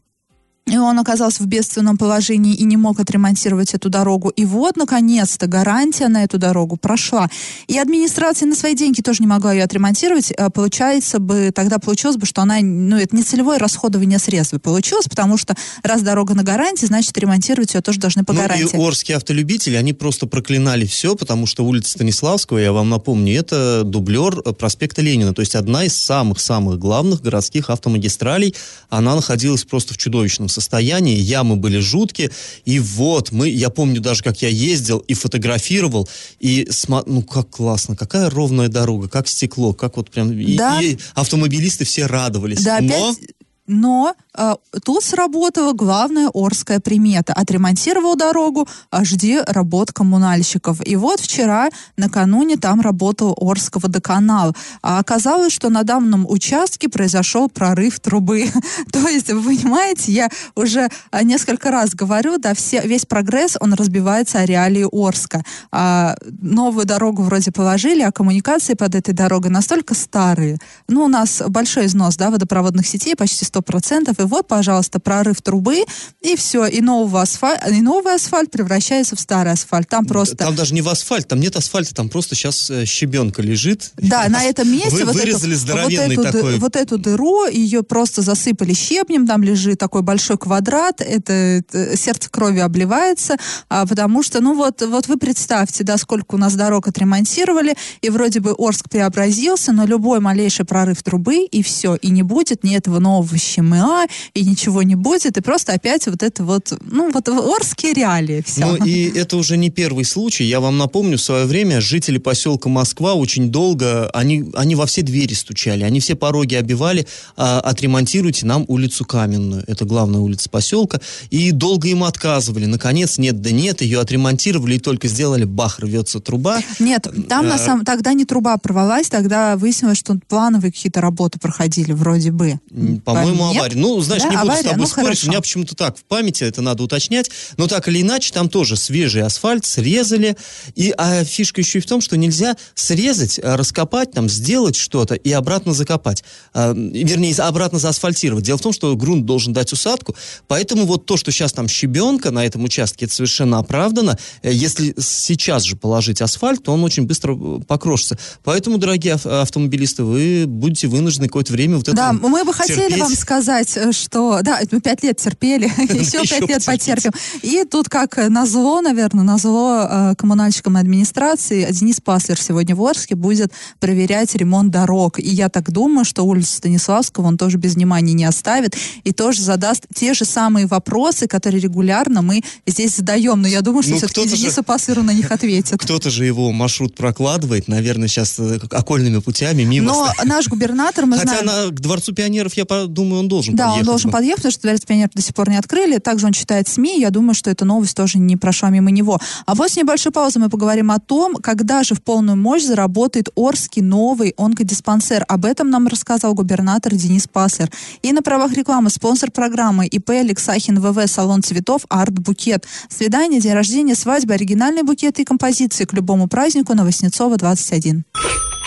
и 0.66 0.78
он 0.78 0.98
оказался 0.98 1.42
в 1.42 1.46
бедственном 1.46 1.98
положении 1.98 2.54
и 2.54 2.64
не 2.64 2.78
мог 2.78 2.98
отремонтировать 2.98 3.74
эту 3.74 3.90
дорогу. 3.90 4.30
И 4.30 4.46
вот, 4.46 4.76
наконец-то, 4.76 5.46
гарантия 5.46 6.08
на 6.08 6.24
эту 6.24 6.38
дорогу 6.38 6.76
прошла. 6.76 7.28
И 7.66 7.78
администрация 7.78 8.46
на 8.46 8.54
свои 8.54 8.74
деньги 8.74 9.02
тоже 9.02 9.20
не 9.20 9.26
могла 9.26 9.52
ее 9.52 9.64
отремонтировать. 9.64 10.32
А 10.32 10.48
получается 10.48 11.18
бы, 11.18 11.52
тогда 11.54 11.78
получилось 11.78 12.16
бы, 12.16 12.24
что 12.24 12.40
она, 12.40 12.60
ну, 12.62 12.96
это 12.96 13.14
не 13.14 13.22
целевое 13.22 13.58
расходование 13.58 14.18
средств 14.18 14.54
получилось, 14.62 15.06
потому 15.06 15.36
что 15.36 15.54
раз 15.82 16.00
дорога 16.00 16.34
на 16.34 16.42
гарантии, 16.42 16.86
значит, 16.86 17.16
ремонтировать 17.18 17.74
ее 17.74 17.82
тоже 17.82 18.00
должны 18.00 18.24
по 18.24 18.32
ну, 18.32 18.40
гарантии. 18.40 18.74
и 18.74 18.80
орские 18.80 19.18
автолюбители, 19.18 19.74
они 19.74 19.92
просто 19.92 20.26
проклинали 20.26 20.86
все, 20.86 21.14
потому 21.14 21.44
что 21.46 21.64
улица 21.64 21.90
Станиславского, 21.92 22.58
я 22.58 22.72
вам 22.72 22.88
напомню, 22.88 23.38
это 23.38 23.82
дублер 23.84 24.40
проспекта 24.54 25.02
Ленина, 25.02 25.34
то 25.34 25.40
есть 25.40 25.56
одна 25.56 25.84
из 25.84 25.94
самых-самых 25.94 26.78
главных 26.78 27.20
городских 27.20 27.68
автомагистралей. 27.68 28.54
Она 28.88 29.14
находилась 29.14 29.64
просто 29.64 29.92
в 29.92 29.98
чудовищном 29.98 30.48
состоянии, 30.54 31.16
ямы 31.16 31.56
были 31.56 31.78
жуткие, 31.78 32.30
и 32.64 32.78
вот 32.78 33.32
мы, 33.32 33.48
я 33.48 33.70
помню 33.70 34.00
даже, 34.00 34.22
как 34.22 34.42
я 34.42 34.48
ездил 34.48 34.98
и 34.98 35.14
фотографировал, 35.14 36.08
и 36.40 36.68
ну 37.06 37.22
как 37.22 37.50
классно, 37.50 37.96
какая 37.96 38.30
ровная 38.30 38.68
дорога, 38.68 39.08
как 39.08 39.28
стекло, 39.28 39.72
как 39.72 39.96
вот 39.96 40.10
прям, 40.10 40.28
да. 40.56 40.80
и, 40.80 40.92
и 40.92 40.98
автомобилисты 41.14 41.84
все 41.84 42.06
радовались. 42.06 42.62
Да, 42.62 42.80
Но... 42.80 43.10
опять 43.10 43.34
но 43.66 44.14
э, 44.36 44.54
тут 44.84 45.02
сработала 45.04 45.72
главная 45.72 46.30
Орская 46.32 46.80
примета. 46.80 47.32
Отремонтировал 47.32 48.16
дорогу, 48.16 48.68
а 48.90 49.04
жди 49.04 49.40
работ 49.46 49.92
коммунальщиков. 49.92 50.86
И 50.86 50.96
вот 50.96 51.20
вчера, 51.20 51.70
накануне, 51.96 52.56
там 52.56 52.80
работал 52.80 53.36
Орского 53.40 53.84
водоканал. 53.84 54.54
А 54.82 54.98
оказалось, 54.98 55.52
что 55.52 55.70
на 55.70 55.82
данном 55.82 56.26
участке 56.28 56.88
произошел 56.88 57.48
прорыв 57.48 58.00
трубы. 58.00 58.50
То 58.92 59.08
есть, 59.08 59.32
вы 59.32 59.56
понимаете, 59.56 60.12
я 60.12 60.28
уже 60.54 60.88
несколько 61.22 61.70
раз 61.70 61.94
говорю, 61.94 62.38
да, 62.38 62.54
все, 62.54 62.82
весь 62.82 63.06
прогресс, 63.06 63.56
он 63.60 63.74
разбивается 63.74 64.40
о 64.40 64.46
реалии 64.46 64.86
Орска. 64.90 65.42
А, 65.72 66.16
новую 66.40 66.86
дорогу 66.86 67.22
вроде 67.22 67.50
положили, 67.50 68.02
а 68.02 68.12
коммуникации 68.12 68.74
под 68.74 68.94
этой 68.94 69.14
дорогой 69.14 69.50
настолько 69.50 69.94
старые. 69.94 70.58
Ну, 70.88 71.04
у 71.04 71.08
нас 71.08 71.42
большой 71.48 71.86
износ, 71.86 72.16
да, 72.16 72.30
водопроводных 72.30 72.86
сетей, 72.86 73.16
почти 73.16 73.44
100%, 73.54 74.22
и 74.22 74.26
вот, 74.26 74.48
пожалуйста, 74.48 75.00
прорыв 75.00 75.40
трубы, 75.42 75.84
и 76.20 76.36
все, 76.36 76.66
и, 76.66 76.80
нового 76.80 77.22
асфаль... 77.22 77.58
и 77.70 77.80
новый 77.80 78.14
асфальт 78.14 78.50
превращается 78.50 79.16
в 79.16 79.20
старый 79.20 79.52
асфальт. 79.52 79.88
Там 79.88 80.06
просто... 80.06 80.36
Там 80.36 80.54
даже 80.54 80.74
не 80.74 80.82
в 80.82 80.88
асфальт, 80.88 81.28
там 81.28 81.40
нет 81.40 81.56
асфальта, 81.56 81.94
там 81.94 82.08
просто 82.08 82.34
сейчас 82.34 82.70
э, 82.70 82.84
щебенка 82.84 83.42
лежит. 83.42 83.92
Да, 83.96 84.28
на 84.28 84.44
этом 84.44 84.70
месте 84.70 84.90
Вы, 84.90 85.04
вот, 85.04 85.14
вырезали 85.14 85.54
эту, 85.54 85.82
вот, 85.82 85.92
эту, 85.92 86.22
такой... 86.22 86.58
вот 86.58 86.76
эту 86.76 86.98
дыру, 86.98 87.46
ее 87.46 87.82
просто 87.82 88.22
засыпали 88.22 88.72
щебнем, 88.72 89.26
там 89.26 89.42
лежит 89.42 89.78
такой 89.78 90.02
большой 90.02 90.38
квадрат, 90.38 91.00
это, 91.00 91.32
это 91.32 91.96
сердце 91.96 92.30
крови 92.30 92.60
обливается, 92.60 93.36
а, 93.68 93.86
потому 93.86 94.22
что, 94.22 94.40
ну 94.40 94.54
вот, 94.54 94.82
вот 94.82 95.08
вы 95.08 95.16
представьте, 95.16 95.84
да, 95.84 95.96
сколько 95.96 96.34
у 96.34 96.38
нас 96.38 96.54
дорог 96.54 96.88
отремонтировали, 96.88 97.76
и 98.00 98.10
вроде 98.10 98.40
бы 98.40 98.54
Орск 98.56 98.88
преобразился, 98.88 99.72
но 99.72 99.84
любой 99.86 100.20
малейший 100.20 100.64
прорыв 100.64 101.02
трубы, 101.02 101.44
и 101.44 101.62
все, 101.62 101.94
и 101.96 102.10
не 102.10 102.22
будет 102.22 102.64
ни 102.64 102.76
этого 102.76 102.98
нового 102.98 103.36
ЩМА, 103.44 104.06
и 104.34 104.44
ничего 104.44 104.82
не 104.82 104.94
будет, 104.94 105.36
и 105.36 105.40
просто 105.40 105.72
опять 105.72 106.06
вот 106.06 106.22
это 106.22 106.44
вот, 106.44 106.72
ну, 106.80 107.10
вот 107.12 107.28
орские 107.28 107.92
реалии, 107.94 108.42
все. 108.44 108.66
Ну, 108.66 108.84
и 108.84 109.10
это 109.16 109.36
уже 109.36 109.56
не 109.56 109.70
первый 109.70 110.04
случай. 110.04 110.44
Я 110.44 110.60
вам 110.60 110.78
напомню, 110.78 111.18
в 111.18 111.20
свое 111.20 111.46
время 111.46 111.80
жители 111.80 112.18
поселка 112.18 112.68
Москва 112.68 113.14
очень 113.14 113.50
долго, 113.50 114.10
они, 114.10 114.50
они 114.54 114.74
во 114.74 114.86
все 114.86 115.02
двери 115.02 115.34
стучали, 115.34 115.84
они 115.84 116.00
все 116.00 116.14
пороги 116.14 116.54
обивали, 116.54 117.06
а, 117.36 117.60
отремонтируйте 117.60 118.46
нам 118.46 118.64
улицу 118.68 119.04
Каменную, 119.04 119.64
это 119.66 119.84
главная 119.84 120.20
улица 120.20 120.48
поселка, 120.50 121.00
и 121.30 121.50
долго 121.50 121.88
им 121.88 122.04
отказывали. 122.04 122.66
Наконец, 122.66 123.18
нет 123.18 123.40
да 123.40 123.50
нет, 123.50 123.82
ее 123.82 124.00
отремонтировали 124.00 124.76
и 124.76 124.78
только 124.78 125.08
сделали, 125.08 125.44
бах, 125.44 125.78
рвется 125.80 126.20
труба. 126.20 126.60
Нет, 126.78 127.06
там 127.28 127.46
а, 127.46 127.48
на 127.50 127.58
самом, 127.58 127.84
тогда 127.84 128.12
не 128.12 128.24
труба 128.24 128.56
порвалась, 128.56 129.08
тогда 129.08 129.56
выяснилось, 129.56 129.98
что 129.98 130.18
плановые 130.28 130.72
какие-то 130.72 131.00
работы 131.00 131.38
проходили 131.38 131.92
вроде 131.92 132.30
бы. 132.30 132.58
По-моему, 133.04 133.33
по-моему, 133.36 133.52
Нет? 133.54 133.60
авария. 133.60 133.76
Ну, 133.76 134.00
знаешь, 134.00 134.22
Да, 134.22 134.28
не 134.28 134.36
буду 134.36 134.46
авария, 134.48 134.60
с 134.60 134.64
тобой 134.70 134.78
ну, 134.80 134.86
спорить. 134.86 135.06
хорошо. 135.08 135.26
У 135.26 135.30
меня 135.30 135.40
почему-то 135.40 135.74
так 135.74 135.96
в 135.98 136.04
памяти 136.04 136.44
это 136.44 136.62
надо 136.62 136.82
уточнять. 136.82 137.30
Но 137.56 137.66
так 137.66 137.88
или 137.88 138.00
иначе, 138.02 138.32
там 138.32 138.48
тоже 138.48 138.76
свежий 138.76 139.22
асфальт 139.22 139.64
срезали. 139.66 140.36
И 140.74 140.92
а 140.96 141.24
фишка 141.24 141.60
еще 141.60 141.78
и 141.78 141.80
в 141.82 141.86
том, 141.86 142.00
что 142.00 142.16
нельзя 142.16 142.56
срезать, 142.74 143.40
а, 143.42 143.56
раскопать, 143.56 144.12
там, 144.12 144.28
сделать 144.28 144.76
что-то 144.76 145.14
и 145.14 145.30
обратно 145.32 145.72
закопать. 145.74 146.24
А, 146.52 146.72
вернее, 146.72 147.34
обратно 147.36 147.78
заасфальтировать. 147.78 148.44
Дело 148.44 148.58
в 148.58 148.62
том, 148.62 148.72
что 148.72 148.94
грунт 148.96 149.24
должен 149.26 149.52
дать 149.52 149.72
усадку. 149.72 150.14
Поэтому 150.48 150.84
вот 150.86 151.06
то, 151.06 151.16
что 151.16 151.30
сейчас 151.32 151.52
там 151.52 151.68
щебенка 151.68 152.30
на 152.30 152.44
этом 152.44 152.64
участке, 152.64 153.06
это 153.06 153.14
совершенно 153.14 153.58
оправдано. 153.58 154.18
Э, 154.42 154.52
Если 154.52 154.94
сейчас 155.00 155.62
же 155.64 155.76
положить 155.76 156.20
асфальт, 156.22 156.62
то 156.62 156.72
он 156.72 156.84
очень 156.84 157.04
быстро 157.04 157.34
э, 157.36 157.60
покрошится. 157.66 158.18
Поэтому, 158.44 158.78
дорогие 158.78 159.14
ав- 159.14 159.26
автомобилисты, 159.26 160.04
вы 160.04 160.44
будете 160.46 160.86
вынуждены 160.86 161.26
какое-то 161.28 161.52
время 161.52 161.76
вот 161.76 161.88
это 161.88 161.96
Да, 161.96 162.12
мы 162.12 162.44
бы 162.44 162.52
хотели 162.52 162.78
терпеть. 162.80 162.98
вам 162.98 163.12
сказать, 163.28 163.74
э, 163.76 163.92
что 163.92 164.40
да, 164.42 164.60
мы 164.70 164.80
пять 164.80 165.02
лет 165.02 165.16
терпели, 165.16 165.64
еще 165.92 166.20
пять 166.28 166.48
лет 166.48 166.64
потерпим. 166.64 167.12
И 167.42 167.64
тут 167.64 167.88
как 167.88 168.18
э, 168.18 168.28
назло, 168.28 168.82
наверное, 168.82 169.24
назло 169.24 169.86
э, 169.90 170.14
коммунальщикам 170.16 170.76
и 170.76 170.80
администрации, 170.80 171.66
Денис 171.72 172.00
Паслер 172.02 172.38
сегодня 172.40 172.76
в 172.76 172.84
Орске 172.84 173.14
будет 173.14 173.50
проверять 173.80 174.34
ремонт 174.34 174.70
дорог. 174.70 175.18
И 175.18 175.28
я 175.28 175.48
так 175.48 175.70
думаю, 175.72 176.04
что 176.04 176.22
улицу 176.24 176.52
Станиславского 176.56 177.26
он 177.26 177.38
тоже 177.38 177.56
без 177.56 177.74
внимания 177.76 178.12
не 178.12 178.24
оставит 178.26 178.76
и 179.04 179.12
тоже 179.12 179.40
задаст 179.42 179.86
те 179.94 180.12
же 180.12 180.24
самые 180.26 180.66
вопросы, 180.66 181.26
которые 181.26 181.62
регулярно 181.62 182.20
мы 182.20 182.42
здесь 182.66 182.96
задаем. 182.96 183.40
Но 183.40 183.48
я 183.48 183.62
думаю, 183.62 183.82
что 183.82 183.92
Ну, 183.92 183.96
все-таки 183.98 184.28
же- 184.28 184.36
Денису 184.36 184.62
Паслеру 184.62 185.02
на 185.02 185.12
них 185.14 185.30
ответит. 185.30 185.80
Кто-то 185.80 186.10
же 186.10 186.26
его 186.26 186.52
маршрут 186.52 186.94
прокладывает, 186.94 187.68
наверное, 187.68 188.08
сейчас 188.08 188.38
окольными 188.70 189.18
путями 189.20 189.62
мимо. 189.62 189.86
Но 189.86 190.12
наш 190.24 190.48
губернатор, 190.48 191.06
мы 191.06 191.16
Хотя 191.16 191.40
знаем... 191.40 191.46
на, 191.68 191.74
к 191.74 191.80
Дворцу 191.80 192.12
пионеров, 192.14 192.54
я 192.54 192.64
по- 192.66 192.86
думаю, 193.14 193.20
он 193.20 193.28
должен 193.28 193.54
Да, 193.54 193.64
он 193.64 193.70
подъехать 193.70 193.86
должен 193.86 194.10
бы. 194.10 194.12
подъехать, 194.12 194.36
потому 194.42 194.52
что 194.52 194.62
Дворец 194.62 195.10
до 195.14 195.22
сих 195.22 195.34
пор 195.34 195.48
не 195.48 195.56
открыли. 195.56 195.98
Также 195.98 196.26
он 196.26 196.32
читает 196.32 196.68
СМИ. 196.68 197.00
Я 197.00 197.10
думаю, 197.10 197.34
что 197.34 197.50
эта 197.50 197.64
новость 197.64 197.96
тоже 197.96 198.18
не 198.18 198.36
прошла 198.36 198.70
мимо 198.70 198.90
него. 198.90 199.18
А 199.46 199.54
после 199.54 199.82
небольшой 199.82 200.12
паузы 200.12 200.38
мы 200.38 200.48
поговорим 200.48 200.90
о 200.90 200.98
том, 200.98 201.36
когда 201.36 201.82
же 201.82 201.94
в 201.94 202.02
полную 202.02 202.36
мощь 202.36 202.62
заработает 202.64 203.28
Орский 203.34 203.82
новый 203.82 204.34
онкодиспансер. 204.36 205.24
Об 205.28 205.44
этом 205.44 205.70
нам 205.70 205.86
рассказал 205.88 206.34
губернатор 206.34 206.94
Денис 206.94 207.28
Паслер. 207.28 207.70
И 208.02 208.12
на 208.12 208.22
правах 208.22 208.52
рекламы 208.52 208.90
спонсор 208.90 209.30
программы 209.30 209.86
ИП 209.86 210.10
Алексахин 210.10 210.80
ВВ 210.80 211.06
Салон 211.10 211.42
цветов 211.42 211.82
Арт 211.88 212.18
Букет. 212.18 212.66
Свидание, 212.88 213.40
день 213.40 213.52
рождения, 213.52 213.94
свадьба, 213.94 214.34
оригинальные 214.34 214.82
букеты 214.84 215.22
и 215.22 215.24
композиции 215.24 215.84
к 215.84 215.92
любому 215.92 216.28
празднику 216.28 216.74
на 216.74 216.84
Воснецова 216.84 217.36
21. 217.36 218.04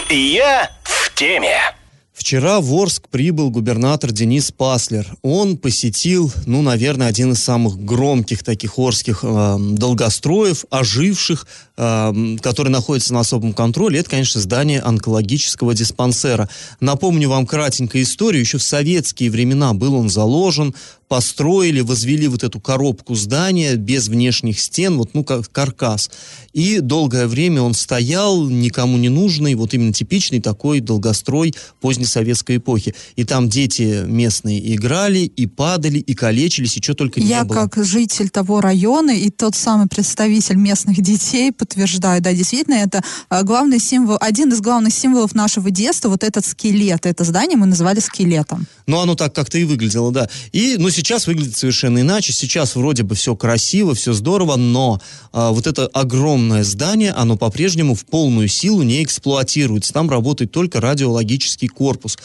Я 0.09 0.69
в 0.83 1.13
теме. 1.15 1.76
Вчера 2.27 2.59
в 2.59 2.73
Орск 2.73 3.07
прибыл 3.07 3.49
губернатор 3.49 4.11
Денис 4.11 4.51
Паслер. 4.51 5.15
Он 5.21 5.55
посетил, 5.55 6.29
ну, 6.45 6.61
наверное, 6.61 7.07
один 7.07 7.31
из 7.31 7.41
самых 7.41 7.79
громких 7.79 8.43
таких 8.43 8.77
орских 8.77 9.21
э, 9.23 9.57
долгостроев, 9.57 10.65
оживших, 10.69 11.47
э, 11.77 12.35
который 12.41 12.67
находится 12.67 13.13
на 13.13 13.21
особом 13.21 13.53
контроле. 13.53 14.01
Это, 14.01 14.09
конечно, 14.09 14.41
здание 14.41 14.81
онкологического 14.81 15.73
диспансера. 15.73 16.49
Напомню 16.81 17.29
вам 17.29 17.47
кратенько 17.47 18.03
историю. 18.03 18.41
Еще 18.41 18.57
в 18.57 18.63
советские 18.63 19.31
времена 19.31 19.73
был 19.73 19.95
он 19.95 20.09
заложен, 20.09 20.75
построили, 21.07 21.81
возвели 21.81 22.27
вот 22.27 22.43
эту 22.43 22.59
коробку 22.59 23.15
здания 23.15 23.75
без 23.75 24.07
внешних 24.07 24.59
стен, 24.59 24.97
вот, 24.97 25.13
ну, 25.13 25.23
как 25.23 25.49
каркас. 25.51 26.09
И 26.53 26.79
долгое 26.79 27.27
время 27.27 27.61
он 27.61 27.73
стоял, 27.73 28.49
никому 28.49 28.97
не 28.97 29.09
нужный, 29.09 29.55
вот 29.55 29.73
именно 29.73 29.93
типичный 29.93 30.41
такой 30.41 30.79
долгострой 30.79 31.53
позднесоветской 31.81 32.57
эпохи. 32.57 32.93
И 33.15 33.23
там 33.23 33.47
дети 33.47 34.03
местные 34.05 34.75
играли, 34.75 35.19
и 35.19 35.45
падали, 35.45 35.99
и 35.99 36.13
калечились, 36.13 36.77
и 36.77 36.81
что 36.81 36.93
только 36.93 37.21
не 37.21 37.27
Я 37.27 37.45
было. 37.45 37.67
как 37.67 37.85
житель 37.85 38.29
того 38.29 38.59
района 38.59 39.11
и 39.11 39.29
тот 39.29 39.55
самый 39.55 39.87
представитель 39.87 40.55
местных 40.55 41.01
детей 41.01 41.51
подтверждаю, 41.51 42.21
да, 42.21 42.33
действительно, 42.33 42.75
это 42.75 43.01
а, 43.29 43.43
главный 43.43 43.79
символ, 43.79 44.17
один 44.19 44.51
из 44.51 44.59
главных 44.59 44.93
символов 44.93 45.35
нашего 45.35 45.71
детства, 45.71 46.09
вот 46.09 46.23
этот 46.23 46.45
скелет, 46.45 47.05
это 47.05 47.23
здание 47.23 47.57
мы 47.57 47.65
называли 47.65 47.99
скелетом. 47.99 48.67
Ну, 48.87 48.99
оно 48.99 49.15
так 49.15 49.33
как-то 49.33 49.57
и 49.57 49.63
выглядело, 49.63 50.11
да. 50.11 50.29
И, 50.51 50.75
ну, 50.77 50.89
сейчас 50.97 51.27
выглядит 51.27 51.55
совершенно 51.55 51.99
иначе. 51.99 52.33
Сейчас 52.33 52.75
вроде 52.75 53.03
бы 53.03 53.15
все 53.15 53.35
красиво, 53.35 53.93
все 53.93 54.13
здорово, 54.13 54.55
но 54.55 54.99
а, 55.31 55.51
вот 55.51 55.67
это 55.67 55.87
огромное 55.87 56.63
здание, 56.63 57.11
оно 57.11 57.37
по-прежнему 57.37 57.93
в 57.93 58.05
полную 58.05 58.47
силу 58.47 58.81
не 58.81 59.03
эксплуатируется. 59.03 59.93
Там 59.93 60.09
работает 60.09 60.51
только 60.51 60.81
радиологический 60.81 61.67
корпус. 61.67 62.17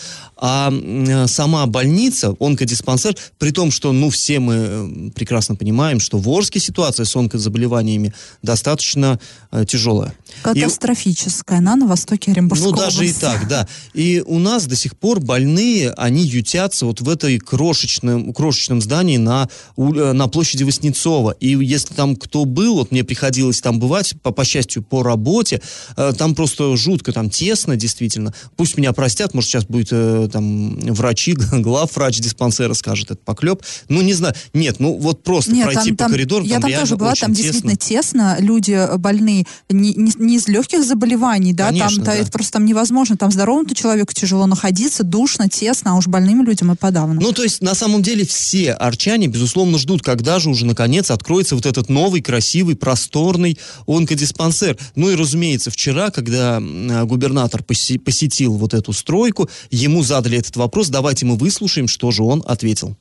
А 0.44 0.72
э, 0.72 1.26
сама 1.28 1.66
больница, 1.66 2.34
онкодиспансер, 2.40 3.14
при 3.38 3.50
том, 3.50 3.70
что, 3.70 3.92
ну, 3.92 4.10
все 4.10 4.40
мы 4.40 4.54
э, 4.54 5.10
прекрасно 5.14 5.54
понимаем, 5.54 6.00
что 6.00 6.18
в 6.18 6.28
Орске 6.28 6.58
ситуация 6.58 7.04
с 7.04 7.14
онкозаболеваниями 7.14 8.12
достаточно 8.42 9.20
э, 9.52 9.64
тяжелая. 9.68 10.14
И- 10.40 10.42
Катастрофическая, 10.42 11.58
она 11.58 11.76
на 11.76 11.86
востоке 11.86 12.32
Оренбургской 12.32 12.72
ну, 12.72 12.76
даже 12.76 13.04
и 13.04 13.10
области. 13.10 13.20
так, 13.20 13.46
да. 13.46 13.68
И 13.94 14.20
у 14.26 14.40
нас 14.40 14.66
до 14.66 14.74
сих 14.74 14.96
пор 14.96 15.20
больные, 15.20 15.90
они 15.92 16.24
ютятся 16.24 16.86
вот 16.86 17.00
в 17.00 17.08
этой 17.08 17.38
крошечном, 17.38 18.32
крошечном 18.32 18.61
здании 18.70 19.16
на, 19.16 19.48
э, 19.76 20.12
на 20.12 20.28
площади 20.28 20.64
Воснецова. 20.64 21.32
И 21.40 21.48
если 21.48 21.94
там 21.94 22.16
кто 22.16 22.44
был, 22.44 22.76
вот 22.76 22.90
мне 22.90 23.04
приходилось 23.04 23.60
там 23.60 23.78
бывать, 23.78 24.14
по, 24.22 24.30
по 24.30 24.44
счастью, 24.44 24.82
по 24.82 25.02
работе, 25.02 25.60
э, 25.96 26.12
там 26.16 26.34
просто 26.34 26.76
жутко, 26.76 27.12
там 27.12 27.30
тесно, 27.30 27.76
действительно. 27.76 28.32
Пусть 28.56 28.76
меня 28.76 28.92
простят, 28.92 29.34
может, 29.34 29.50
сейчас 29.50 29.64
будет 29.64 29.88
э, 29.90 30.28
там 30.32 30.76
врачи, 30.92 31.32
главврач 31.52 32.18
диспансера 32.18 32.74
скажет, 32.74 33.10
это 33.10 33.20
поклеп. 33.24 33.62
Ну, 33.88 34.02
не 34.02 34.14
знаю. 34.14 34.34
Нет, 34.52 34.76
ну, 34.80 34.96
вот 34.98 35.22
просто 35.22 35.52
Нет, 35.52 35.64
пройти 35.64 35.90
там, 35.90 35.96
по 35.96 36.04
там- 36.04 36.12
коридору, 36.12 36.44
я 36.44 36.60
там 36.60 36.72
тоже 36.72 36.96
была, 36.96 37.14
там 37.14 37.34
тесно. 37.34 37.34
действительно 37.34 37.76
тесно, 37.76 38.36
люди 38.38 38.96
больные 38.98 39.44
не, 39.68 39.94
не- 39.94 40.12
не 40.18 40.36
из 40.36 40.48
легких 40.48 40.84
заболеваний, 40.84 41.52
да, 41.52 41.68
Конечно, 41.68 42.04
там 42.04 42.04
да, 42.04 42.14
это 42.14 42.30
просто 42.30 42.52
там 42.52 42.64
невозможно, 42.64 43.16
там 43.16 43.30
здоровому-то 43.30 43.74
человеку 43.74 44.12
тяжело 44.12 44.46
находиться, 44.46 45.04
душно, 45.04 45.48
тесно, 45.48 45.92
а 45.92 45.94
уж 45.96 46.06
больным 46.06 46.44
людям 46.44 46.72
и 46.72 46.76
подавно. 46.76 47.20
Ну, 47.20 47.32
то 47.32 47.42
есть, 47.42 47.62
на 47.62 47.74
самом 47.74 48.02
деле, 48.02 48.24
все 48.26 48.51
арчане, 48.54 49.26
безусловно, 49.26 49.78
ждут, 49.78 50.02
когда 50.02 50.38
же 50.38 50.50
уже, 50.50 50.66
наконец, 50.66 51.10
откроется 51.10 51.54
вот 51.54 51.66
этот 51.66 51.88
новый, 51.88 52.22
красивый, 52.22 52.76
просторный 52.76 53.58
онкодиспансер. 53.86 54.76
Ну 54.94 55.10
и, 55.10 55.16
разумеется, 55.16 55.70
вчера, 55.70 56.10
когда 56.10 56.60
э, 56.60 57.04
губернатор 57.04 57.62
посетил 57.62 58.54
вот 58.54 58.74
эту 58.74 58.92
стройку, 58.92 59.48
ему 59.70 60.02
задали 60.02 60.38
этот 60.38 60.56
вопрос, 60.56 60.88
давайте 60.88 61.26
мы 61.26 61.36
выслушаем, 61.36 61.88
что 61.88 62.10
же 62.10 62.22
он 62.22 62.42
ответил. 62.46 62.96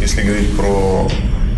Если 0.00 0.22
говорить 0.22 0.56
про 0.56 1.10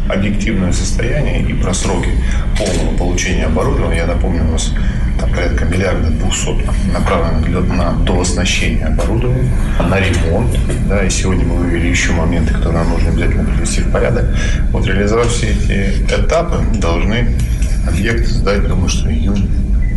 объективное 0.08 0.72
состояние 0.72 1.48
и 1.48 1.52
про 1.54 1.74
сроки 1.74 2.10
полного 2.56 2.96
получения 2.96 3.46
оборудования, 3.46 3.98
я 3.98 4.06
напомню, 4.06 4.46
у 4.48 4.52
нас 4.52 4.70
там 5.18 5.30
порядка 5.32 5.64
миллиарда 5.64 6.10
двухсот 6.10 6.58
направлено 6.92 7.60
на 7.60 7.92
дооснащение 8.04 8.86
оборудования, 8.86 9.50
на 9.80 9.98
ремонт. 10.00 10.56
Да, 10.88 11.04
и 11.04 11.10
сегодня 11.10 11.44
мы 11.44 11.56
вывели 11.56 11.88
еще 11.88 12.12
моменты, 12.12 12.54
которые 12.54 12.84
нам 12.84 12.90
нужно 12.90 13.10
обязательно 13.10 13.44
привести 13.44 13.80
в 13.80 13.90
порядок. 13.90 14.24
Вот 14.72 14.86
реализовав 14.86 15.28
все 15.28 15.48
эти 15.48 16.04
этапы, 16.12 16.58
должны 16.78 17.36
объект 17.86 18.26
сдать, 18.26 18.66
думаю, 18.66 18.88
что 18.88 19.10
июнь, 19.10 19.48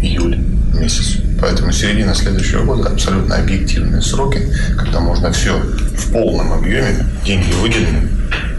июль 0.02 0.40
месяц. 0.74 1.18
Поэтому 1.40 1.72
середина 1.72 2.14
следующего 2.14 2.64
года 2.64 2.90
абсолютно 2.90 3.36
объективные 3.36 4.02
сроки, 4.02 4.42
когда 4.78 5.00
можно 5.00 5.32
все 5.32 5.54
в 5.58 6.12
полном 6.12 6.54
объеме, 6.54 7.06
деньги 7.26 7.52
выделены, 7.54 8.10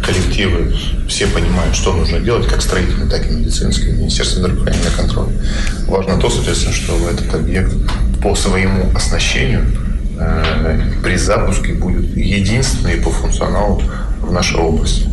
коллективы 0.02 0.74
все 1.08 1.26
понимают, 1.26 1.74
что 1.74 1.92
нужно 1.92 2.20
делать, 2.20 2.46
как 2.46 2.60
строительный, 2.62 3.08
так 3.08 3.26
и 3.30 3.34
медицинский, 3.34 3.92
Министерство 3.92 4.40
здравоохранения 4.40 4.90
контроль. 4.96 5.32
Важно 5.86 6.18
то, 6.18 6.28
соответственно, 6.30 6.74
что 6.74 7.10
этот 7.10 7.34
объект 7.34 7.74
по 8.22 8.34
своему 8.34 8.90
оснащению 8.94 9.64
э, 10.18 10.80
при 11.02 11.16
запуске 11.16 11.74
будет 11.74 12.16
единственный 12.16 12.96
по 12.96 13.10
функционалу 13.10 13.82
в 14.20 14.32
нашей 14.32 14.58
области. 14.58 15.08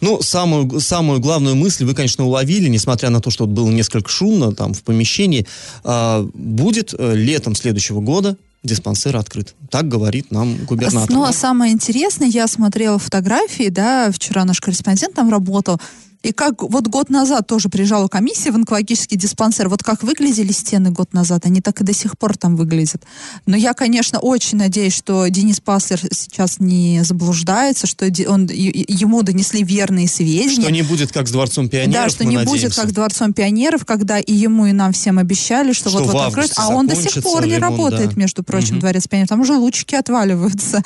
Ну, 0.00 0.20
самую, 0.20 0.80
самую 0.80 1.20
главную 1.20 1.56
мысль 1.56 1.84
вы, 1.84 1.94
конечно, 1.94 2.26
уловили, 2.26 2.68
несмотря 2.68 3.08
на 3.08 3.20
то, 3.20 3.30
что 3.30 3.46
было 3.46 3.70
несколько 3.70 4.10
шумно 4.10 4.54
там 4.54 4.74
в 4.74 4.82
помещении. 4.82 5.46
А, 5.82 6.28
будет 6.34 6.94
э, 6.96 7.14
летом 7.14 7.54
следующего 7.54 8.00
года 8.00 8.36
диспансер 8.64 9.16
открыт. 9.16 9.54
Так 9.70 9.88
говорит 9.88 10.30
нам 10.30 10.56
губернатор. 10.64 11.14
Ну, 11.14 11.22
а 11.22 11.32
самое 11.32 11.72
интересное, 11.72 12.28
я 12.28 12.46
смотрела 12.48 12.98
фотографии, 12.98 13.68
да, 13.68 14.10
вчера 14.10 14.44
наш 14.44 14.60
корреспондент 14.60 15.14
там 15.14 15.30
работал, 15.30 15.80
и 16.24 16.32
как 16.32 16.62
вот 16.62 16.88
год 16.88 17.10
назад 17.10 17.46
тоже 17.46 17.68
приезжала 17.68 18.08
комиссия 18.08 18.50
в 18.50 18.56
онкологический 18.56 19.18
диспансер, 19.18 19.68
вот 19.68 19.82
как 19.82 20.02
выглядели 20.02 20.52
стены 20.52 20.90
год 20.90 21.12
назад, 21.12 21.44
они 21.44 21.60
так 21.60 21.82
и 21.82 21.84
до 21.84 21.92
сих 21.92 22.16
пор 22.16 22.36
там 22.36 22.56
выглядят. 22.56 23.02
Но 23.44 23.56
я, 23.56 23.74
конечно, 23.74 24.18
очень 24.18 24.56
надеюсь, 24.56 24.94
что 24.94 25.26
Денис 25.28 25.60
Паслер 25.60 26.00
сейчас 26.12 26.58
не 26.60 27.02
заблуждается, 27.04 27.86
что 27.86 28.06
он, 28.26 28.46
ему 28.46 29.22
донесли 29.22 29.62
верные 29.62 30.08
сведения. 30.08 30.62
Что 30.62 30.72
не 30.72 30.82
будет 30.82 31.12
как 31.12 31.28
с 31.28 31.30
Дворцом 31.30 31.68
пионеров, 31.68 32.04
Да, 32.04 32.08
что 32.08 32.24
не 32.24 32.36
надеемся. 32.36 32.66
будет 32.68 32.74
как 32.74 32.88
с 32.88 32.92
Дворцом 32.92 33.34
пионеров, 33.34 33.84
когда 33.84 34.18
и 34.18 34.32
ему, 34.32 34.64
и 34.64 34.72
нам 34.72 34.92
всем 34.92 35.18
обещали, 35.18 35.74
что, 35.74 35.90
Что 35.90 35.98
вот 35.98 36.08
в 36.08 36.12
вот 36.12 36.22
августе 36.22 36.52
откроют, 36.52 36.72
а 36.72 36.74
он 36.74 36.86
до 36.86 36.96
сих 36.96 37.22
пор 37.22 37.44
не 37.44 37.56
ремонт, 37.56 37.70
работает, 37.70 38.14
да. 38.14 38.20
между 38.20 38.42
прочим, 38.42 38.76
Мгм. 38.76 38.80
Дворец 38.80 39.06
пионеров. 39.06 39.28
Там 39.28 39.40
уже 39.40 39.52
лучики 39.52 39.94
отваливаются. 39.94 40.82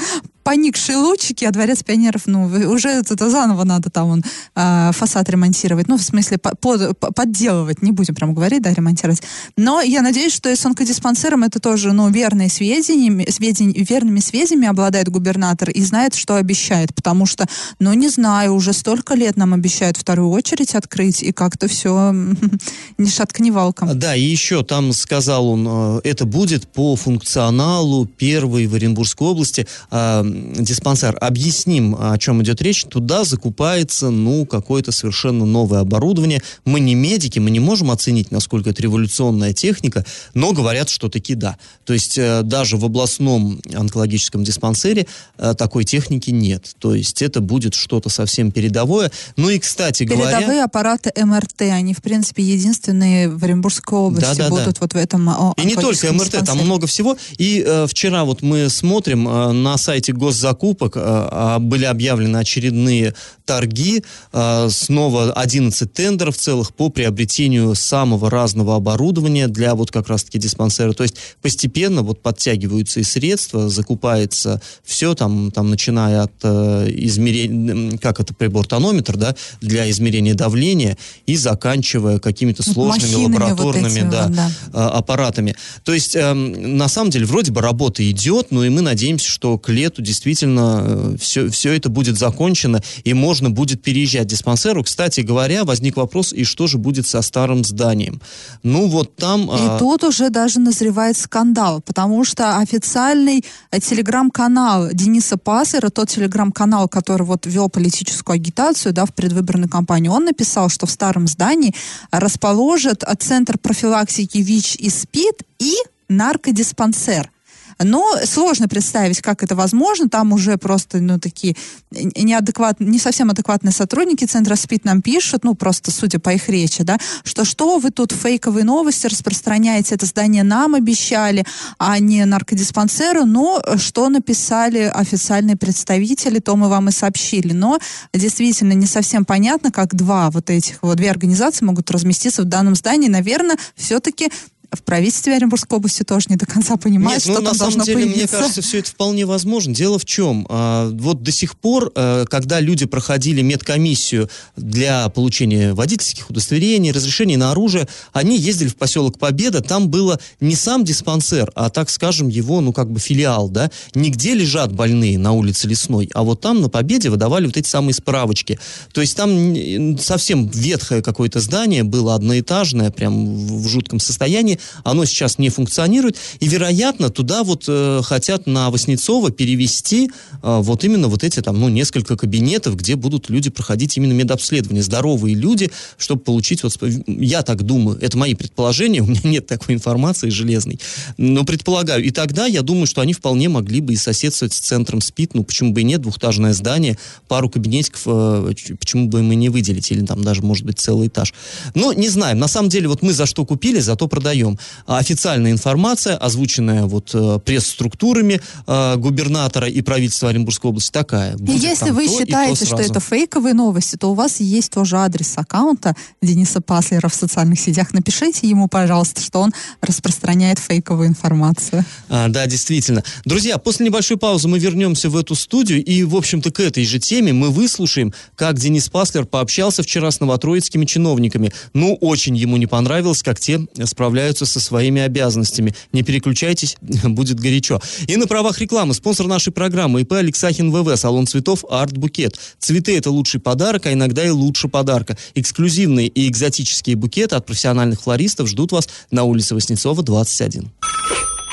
Поникшие 0.48 0.96
лучики, 0.96 1.44
а 1.44 1.50
дворец 1.50 1.82
пионеров, 1.82 2.22
ну, 2.24 2.46
уже 2.46 2.88
это 2.88 3.28
заново 3.28 3.64
надо 3.64 3.90
там 3.90 4.08
он 4.08 4.24
э, 4.56 4.90
фасад 4.94 5.28
ремонтировать. 5.28 5.88
Ну, 5.88 5.98
в 5.98 6.02
смысле, 6.02 6.38
по, 6.38 6.54
под, 6.54 6.98
подделывать, 6.98 7.82
не 7.82 7.92
будем 7.92 8.14
прям 8.14 8.32
говорить, 8.32 8.62
да, 8.62 8.72
ремонтировать. 8.72 9.22
Но 9.58 9.82
я 9.82 10.00
надеюсь, 10.00 10.32
что 10.32 10.48
и 10.48 10.56
с 10.56 10.64
онкодиспансером 10.64 11.42
это 11.44 11.60
тоже, 11.60 11.92
ну, 11.92 12.08
верные 12.08 12.48
сведения, 12.48 13.30
сведения, 13.30 13.84
верными 13.84 14.20
сведениями 14.20 14.68
обладает 14.68 15.10
губернатор 15.10 15.68
и 15.68 15.82
знает, 15.82 16.14
что 16.14 16.36
обещает, 16.36 16.94
потому 16.94 17.26
что, 17.26 17.44
ну, 17.78 17.92
не 17.92 18.08
знаю, 18.08 18.54
уже 18.54 18.72
столько 18.72 19.12
лет 19.12 19.36
нам 19.36 19.52
обещают 19.52 19.98
вторую 19.98 20.30
очередь 20.30 20.74
открыть, 20.74 21.22
и 21.22 21.30
как-то 21.32 21.68
все 21.68 22.14
ни 22.98 23.06
шатка, 23.06 23.42
ни 23.42 23.50
валка. 23.50 23.84
Да, 23.84 24.16
и 24.16 24.22
еще 24.22 24.64
там 24.64 24.94
сказал 24.94 25.46
он, 25.46 25.66
э, 25.68 26.00
это 26.04 26.24
будет 26.24 26.68
по 26.68 26.96
функционалу 26.96 28.06
первый 28.06 28.66
в 28.66 28.74
Оренбургской 28.74 29.26
области 29.26 29.66
э, 29.90 30.38
диспансер. 30.59 31.16
Объясним, 31.21 31.97
о 31.99 32.16
чем 32.18 32.42
идет 32.42 32.62
речь. 32.62 32.85
Туда 32.85 33.25
закупается, 33.25 34.11
ну, 34.11 34.47
какое-то 34.47 34.92
совершенно 34.92 35.45
новое 35.45 35.80
оборудование. 35.80 36.42
Мы 36.64 36.80
не 36.80 36.95
медики, 36.95 37.38
мы 37.38 37.50
не 37.50 37.61
можем 37.61 37.90
оценить, 37.90 38.30
насколько 38.30 38.71
это 38.71 38.83
революционная 38.83 39.52
техника, 39.52 40.04
но 40.35 40.52
говорят, 40.52 40.88
что 40.88 41.09
таки 41.09 41.35
да. 41.35 41.57
То 41.85 41.92
есть 41.92 42.18
э, 42.18 42.42
даже 42.42 42.76
в 42.76 42.85
областном 42.85 43.61
онкологическом 43.75 44.45
диспансере 44.45 45.07
э, 45.38 45.54
такой 45.57 45.85
техники 45.85 46.30
нет. 46.30 46.75
То 46.78 46.95
есть 46.95 47.23
это 47.23 47.40
будет 47.40 47.75
что-то 47.75 48.09
совсем 48.09 48.50
передовое. 48.50 49.11
Ну 49.37 49.50
и, 49.50 49.59
кстати 49.59 50.04
Передовые 50.04 50.25
говоря... 50.25 50.38
Передовые 50.38 50.64
аппараты 50.64 51.12
МРТ, 51.16 51.62
они, 51.62 51.95
в 51.95 52.02
принципе, 52.02 52.42
единственные 52.42 53.28
в 53.28 53.42
Оренбургской 53.42 53.99
области 53.99 54.37
да, 54.37 54.45
да, 54.45 54.49
будут 54.49 54.75
да. 54.75 54.80
вот 54.80 54.92
в 54.92 54.97
этом 54.97 55.30
И 55.57 55.64
не 55.64 55.75
только 55.75 56.12
МРТ, 56.12 56.25
диспансере. 56.25 56.45
там 56.45 56.59
много 56.59 56.87
всего. 56.87 57.16
И 57.38 57.64
э, 57.66 57.87
вчера 57.88 58.25
вот 58.25 58.42
мы 58.42 58.68
смотрим 58.68 59.28
э, 59.28 59.52
на 59.52 59.76
сайте 59.78 60.12
госзакупок, 60.28 60.97
э, 60.97 61.00
а 61.00 61.58
были 61.58 61.85
объявлены 61.85 62.37
очередные 62.37 63.14
торги, 63.47 64.04
э, 64.32 64.68
снова 64.70 65.32
11 65.32 65.92
тендеров 65.92 66.37
целых 66.37 66.75
по 66.75 66.90
приобретению 66.90 67.75
самого 67.75 68.28
разного 68.28 68.76
оборудования 68.76 69.49
для 69.49 69.75
вот 69.75 69.90
как 69.90 70.08
раз-таки 70.08 70.38
диспансера. 70.38 70.92
То 70.92 71.02
есть 71.02 71.16
постепенно 71.40 72.02
вот 72.02 72.20
подтягиваются 72.23 73.00
и 73.00 73.04
средства, 73.04 73.70
закупается 73.70 74.61
все 74.85 75.14
там, 75.14 75.50
там 75.50 75.70
начиная 75.70 76.23
от 76.25 76.32
э, 76.42 76.88
измерения, 76.90 77.97
как 77.99 78.20
это 78.20 78.35
прибор 78.35 78.66
тонометр, 78.66 79.16
да, 79.16 79.35
для 79.62 79.90
измерения 79.90 80.35
давления 80.35 80.99
и 81.26 81.37
заканчивая 81.37 82.18
какими-то 82.18 82.62
сложными 82.62 83.14
Махинами 83.14 83.35
лабораторными 83.35 84.00
вот 84.00 84.11
да, 84.11 84.26
вот, 84.26 84.37
да. 84.73 84.88
Аппаратами. 84.90 85.56
То 85.85 85.94
есть 85.94 86.14
э, 86.14 86.35
на 86.35 86.88
самом 86.88 87.11
деле 87.11 87.25
вроде 87.25 87.50
бы 87.50 87.62
работа 87.62 88.08
идет, 88.11 88.50
но 88.50 88.62
и 88.64 88.68
мы 88.68 88.82
надеемся, 88.82 89.26
что 89.26 89.56
к 89.56 89.70
лету 89.70 90.02
действительно 90.08 90.82
э, 90.84 91.16
все, 91.20 91.48
все 91.50 91.76
это 91.76 91.90
будет 91.90 92.18
закончено 92.18 92.80
и 93.04 93.14
можно 93.14 93.50
будет 93.50 93.82
переезжать 93.82 94.26
диспансеру. 94.26 94.82
Кстати 94.82 95.20
говоря, 95.20 95.64
возник 95.64 95.96
вопрос, 95.96 96.32
и 96.32 96.44
что 96.44 96.66
же 96.66 96.78
будет 96.78 97.06
со 97.06 97.22
старым 97.22 97.62
зданием? 97.62 98.20
Ну 98.62 98.88
вот 98.88 99.16
там... 99.16 99.42
И 99.42 99.66
а... 99.68 99.78
тут 99.78 100.04
уже 100.04 100.30
даже 100.30 100.60
назревает 100.60 101.16
скандал, 101.16 101.82
потому 101.82 102.24
что 102.24 102.56
официальный 102.56 103.44
э, 103.70 103.80
телеграм-канал 103.80 104.88
Дениса 104.92 105.36
Пассера, 105.36 105.90
тот 105.90 106.08
телеграм-канал, 106.08 106.88
который 106.88 107.26
вот 107.26 107.44
вел 107.46 107.68
политическую 107.68 108.36
агитацию 108.36 108.94
да, 108.94 109.04
в 109.04 109.12
предвыборной 109.12 109.68
кампании, 109.68 110.08
он 110.08 110.24
написал, 110.24 110.70
что 110.70 110.86
в 110.86 110.90
старом 110.90 111.28
здании 111.28 111.74
расположат 112.10 113.04
центр 113.18 113.58
профилактики 113.58 114.38
ВИЧ 114.38 114.76
и 114.76 114.88
СПИД 114.88 115.42
и 115.58 115.74
наркодиспансер– 116.08 117.30
но 117.82 118.16
сложно 118.25 118.68
представить, 118.68 119.20
как 119.20 119.42
это 119.42 119.54
возможно. 119.54 120.08
Там 120.08 120.32
уже 120.32 120.56
просто, 120.56 120.99
ну, 120.99 121.18
такие 121.18 121.56
неадекватные, 121.90 122.88
не 122.88 122.99
совсем 122.99 123.30
адекватные 123.30 123.73
сотрудники 123.73 124.25
Центра 124.25 124.54
СПИД 124.56 124.85
нам 124.85 125.02
пишут, 125.02 125.44
ну, 125.44 125.54
просто 125.54 125.90
судя 125.90 126.18
по 126.18 126.30
их 126.30 126.49
речи, 126.49 126.82
да, 126.82 126.99
что 127.25 127.44
что 127.44 127.78
вы 127.78 127.90
тут 127.90 128.12
фейковые 128.12 128.64
новости 128.64 129.06
распространяете, 129.06 129.94
это 129.94 130.06
здание 130.06 130.42
нам 130.42 130.75
обещали, 130.75 131.44
а 131.78 131.99
не 131.99 132.25
наркодиспансеру, 132.25 133.25
но 133.25 133.62
что 133.76 134.08
написали 134.08 134.90
официальные 134.92 135.56
представители, 135.56 136.38
то 136.38 136.56
мы 136.56 136.68
вам 136.68 136.88
и 136.88 136.92
сообщили. 136.92 137.52
Но 137.52 137.78
действительно 138.12 138.73
не 138.73 138.87
совсем 138.87 139.25
понятно, 139.25 139.70
как 139.70 139.94
два 139.94 140.31
вот 140.31 140.50
этих 140.50 140.83
вот, 140.83 140.96
две 140.96 141.11
организации 141.11 141.64
могут 141.64 141.90
разместиться 141.90 142.42
в 142.42 142.46
данном 142.46 142.74
здании. 142.74 143.09
Наверное, 143.09 143.57
все-таки 143.76 144.31
в 144.70 144.83
правительстве 144.83 145.35
Оренбургской 145.35 145.78
области 145.78 146.02
тоже 146.02 146.26
не 146.28 146.37
до 146.37 146.44
конца 146.44 146.76
понимают, 146.76 147.24
Нет, 147.24 147.35
что 147.35 147.40
ну, 147.40 147.46
там 147.48 147.57
на 147.57 147.70
самом 147.72 147.87
деле, 147.87 148.00
появиться. 148.00 148.18
мне 148.18 148.42
кажется, 148.42 148.62
все 148.62 148.78
это 148.81 148.90
вполне 148.90 149.24
возможно. 149.24 149.74
Дело 149.74 149.98
в 149.98 150.04
чем? 150.04 150.46
А, 150.50 150.90
вот 150.90 151.22
до 151.22 151.33
сих 151.33 151.57
пор, 151.57 151.90
а, 151.94 152.26
когда 152.26 152.61
люди 152.61 152.85
проходили 152.85 153.40
медкомиссию 153.40 154.28
для 154.57 155.09
получения 155.09 155.72
водительских 155.72 156.28
удостоверений, 156.28 156.92
разрешений 156.92 157.37
на 157.37 157.50
оружие, 157.50 157.88
они 158.12 158.37
ездили 158.37 158.68
в 158.68 158.76
поселок 158.76 159.18
Победа, 159.18 159.62
там 159.62 159.88
было 159.88 160.20
не 160.40 160.54
сам 160.54 160.85
диспансер, 160.85 161.50
а, 161.54 161.70
так 161.70 161.88
скажем, 161.88 162.28
его, 162.28 162.61
ну, 162.61 162.74
как 162.74 162.90
бы 162.90 163.00
филиал, 163.00 163.48
да, 163.48 163.70
нигде 163.94 164.35
лежат 164.35 164.72
больные 164.72 165.18
на 165.18 165.33
улице 165.33 165.66
Лесной, 165.66 166.11
а 166.12 166.22
вот 166.22 166.42
там 166.42 166.61
на 166.61 166.68
Победе 166.68 167.09
выдавали 167.09 167.46
вот 167.46 167.57
эти 167.57 167.68
самые 167.68 167.94
справочки. 167.94 168.59
То 168.92 169.00
есть 169.00 169.16
там 169.16 169.98
совсем 169.98 170.46
ветхое 170.48 171.00
какое-то 171.00 171.40
здание 171.40 171.85
было, 171.85 172.14
одноэтажное, 172.14 172.90
прям 172.90 173.46
в 173.62 173.66
жутком 173.66 173.98
состоянии, 173.98 174.58
оно 174.85 175.05
сейчас 175.05 175.38
не 175.38 175.51
функционирует, 175.51 176.16
и, 176.40 176.49
вероятно, 176.49 177.11
туда 177.11 177.42
вот 177.44 177.64
э, 177.68 178.01
хотят 178.05 178.47
на 178.47 178.71
Воснецова 178.71 179.31
перевести 179.31 180.11
э, 180.42 180.59
вот 180.61 180.85
именно 180.85 181.09
вот 181.09 181.25
эти 181.25 181.40
там, 181.40 181.61
ну, 181.61 181.68
несколько 181.68 182.16
кабинетов, 182.16 182.77
где 182.77 182.97
будут 182.97 183.31
люди 183.31 183.51
проходить 183.51 183.97
именно 183.97 184.12
медобследование, 184.12 184.83
здоровые 184.83 185.35
люди, 185.35 185.71
чтобы 185.97 186.23
получить 186.23 186.62
вот, 186.62 186.77
я 187.07 187.42
так 187.42 187.62
думаю, 187.62 187.99
это 188.01 188.16
мои 188.18 188.35
предположения, 188.35 189.03
у 189.03 189.07
меня 189.07 189.21
нет 189.25 189.47
такой 189.47 189.75
информации 189.75 190.29
железной, 190.29 190.81
но 191.16 191.44
предполагаю, 191.44 192.05
и 192.05 192.11
тогда 192.11 192.47
я 192.47 192.62
думаю, 192.62 192.87
что 192.87 193.01
они 193.01 193.12
вполне 193.12 193.49
могли 193.49 193.81
бы 193.81 193.92
и 193.92 193.97
соседствовать 193.97 194.53
с 194.53 194.59
центром 194.59 195.01
СПИД, 195.01 195.35
ну, 195.35 195.44
почему 195.44 195.73
бы 195.73 195.81
и 195.81 195.85
нет, 195.85 196.03
двухэтажное 196.03 196.53
здание, 196.53 196.99
пару 197.29 197.49
кабинетиков, 197.49 198.03
э, 198.07 198.55
почему 198.79 199.09
бы 199.09 199.23
мы 199.23 199.35
не 199.35 199.49
выделить, 199.49 199.90
или 199.90 200.05
там 200.05 200.23
даже, 200.23 200.42
может 200.42 200.64
быть, 200.64 200.79
целый 200.79 201.09
этаж. 201.09 201.35
Но 201.75 201.92
не 201.92 202.09
знаем, 202.09 202.38
на 202.38 202.49
самом 202.49 202.68
деле, 202.68 202.88
вот 202.88 203.03
мы 203.03 203.12
за 203.12 203.27
что 203.27 203.44
купили, 203.44 203.81
зато 203.81 204.09
продаем 204.09 204.47
узнаем. 204.48 204.58
Официальная 204.87 205.52
информация, 205.52 206.16
озвученная 206.16 206.84
вот 206.84 207.11
э, 207.14 207.38
пресс-структурами 207.44 208.40
э, 208.66 208.96
губернатора 208.96 209.68
и 209.68 209.80
правительства 209.82 210.30
Оренбургской 210.30 210.70
области, 210.70 210.90
такая. 210.90 211.37
Будет 211.37 211.62
Если 211.62 211.90
вы 211.90 212.06
то, 212.06 212.18
считаете, 212.18 212.64
что 212.64 212.76
это 212.76 213.00
фейковые 213.00 213.54
новости, 213.54 213.96
то 213.96 214.11
у 214.11 214.14
вас 214.14 214.40
есть 214.40 214.72
тоже 214.72 214.96
адрес 214.96 215.32
аккаунта 215.37 215.94
Дениса 216.22 216.61
Паслера 216.61 217.08
в 217.08 217.14
социальных 217.14 217.61
сетях. 217.61 217.92
Напишите 217.92 218.48
ему, 218.48 218.68
пожалуйста, 218.68 219.20
что 219.20 219.40
он 219.40 219.52
распространяет 219.80 220.58
фейковую 220.58 221.08
информацию. 221.08 221.84
А, 222.08 222.28
да, 222.28 222.46
действительно. 222.46 223.02
Друзья, 223.24 223.58
после 223.58 223.87
небольшой 223.87 224.16
паузы 224.16 224.48
мы 224.48 224.58
вернемся 224.58 225.11
в 225.11 225.16
эту 225.16 225.34
студию 225.34 225.84
и, 225.84 226.04
в 226.04 226.16
общем-то, 226.16 226.50
к 226.50 226.61
этой 226.61 226.84
же 226.84 226.98
теме 226.98 227.32
мы 227.32 227.50
выслушаем, 227.50 228.12
как 228.37 228.58
Денис 228.58 228.88
Паслер 228.88 229.26
пообщался 229.26 229.82
вчера 229.82 230.11
с 230.11 230.20
новотроицкими 230.20 230.84
чиновниками. 230.84 231.52
Ну, 231.74 231.94
очень 232.00 232.37
ему 232.37 232.56
не 232.56 232.66
понравилось, 232.66 233.22
как 233.22 233.38
те 233.38 233.61
справляются 233.84 234.38
справляются 234.38 234.46
со 234.46 234.61
своими 234.61 235.03
обязанностями. 235.03 235.74
Не 235.92 236.03
переключайтесь, 236.03 236.77
будет 237.05 237.40
горячо. 237.40 237.81
И 238.07 238.16
на 238.16 238.27
правах 238.27 238.61
рекламы 238.61 238.94
спонсор 238.94 239.27
нашей 239.27 239.53
программы 239.53 240.03
ИП 240.03 240.12
Алексахин 240.12 240.70
ВВ, 240.70 240.96
салон 240.96 241.27
цветов 241.27 241.64
Арт 241.70 241.96
Букет. 241.96 242.38
Цветы 242.59 242.96
это 242.96 243.11
лучший 243.11 243.40
подарок, 243.40 243.87
а 243.87 243.92
иногда 243.92 244.24
и 244.24 244.31
лучше 244.31 244.68
подарка. 244.68 245.16
Эксклюзивные 245.35 246.09
и 246.09 246.29
экзотические 246.29 246.96
букеты 246.96 247.37
от 247.37 247.46
профессиональных 247.46 248.01
флористов 248.01 248.48
ждут 248.48 248.72
вас 248.72 248.88
на 249.11 249.24
улице 249.24 249.55
Воснецова, 249.55 250.03
21. 250.03 250.70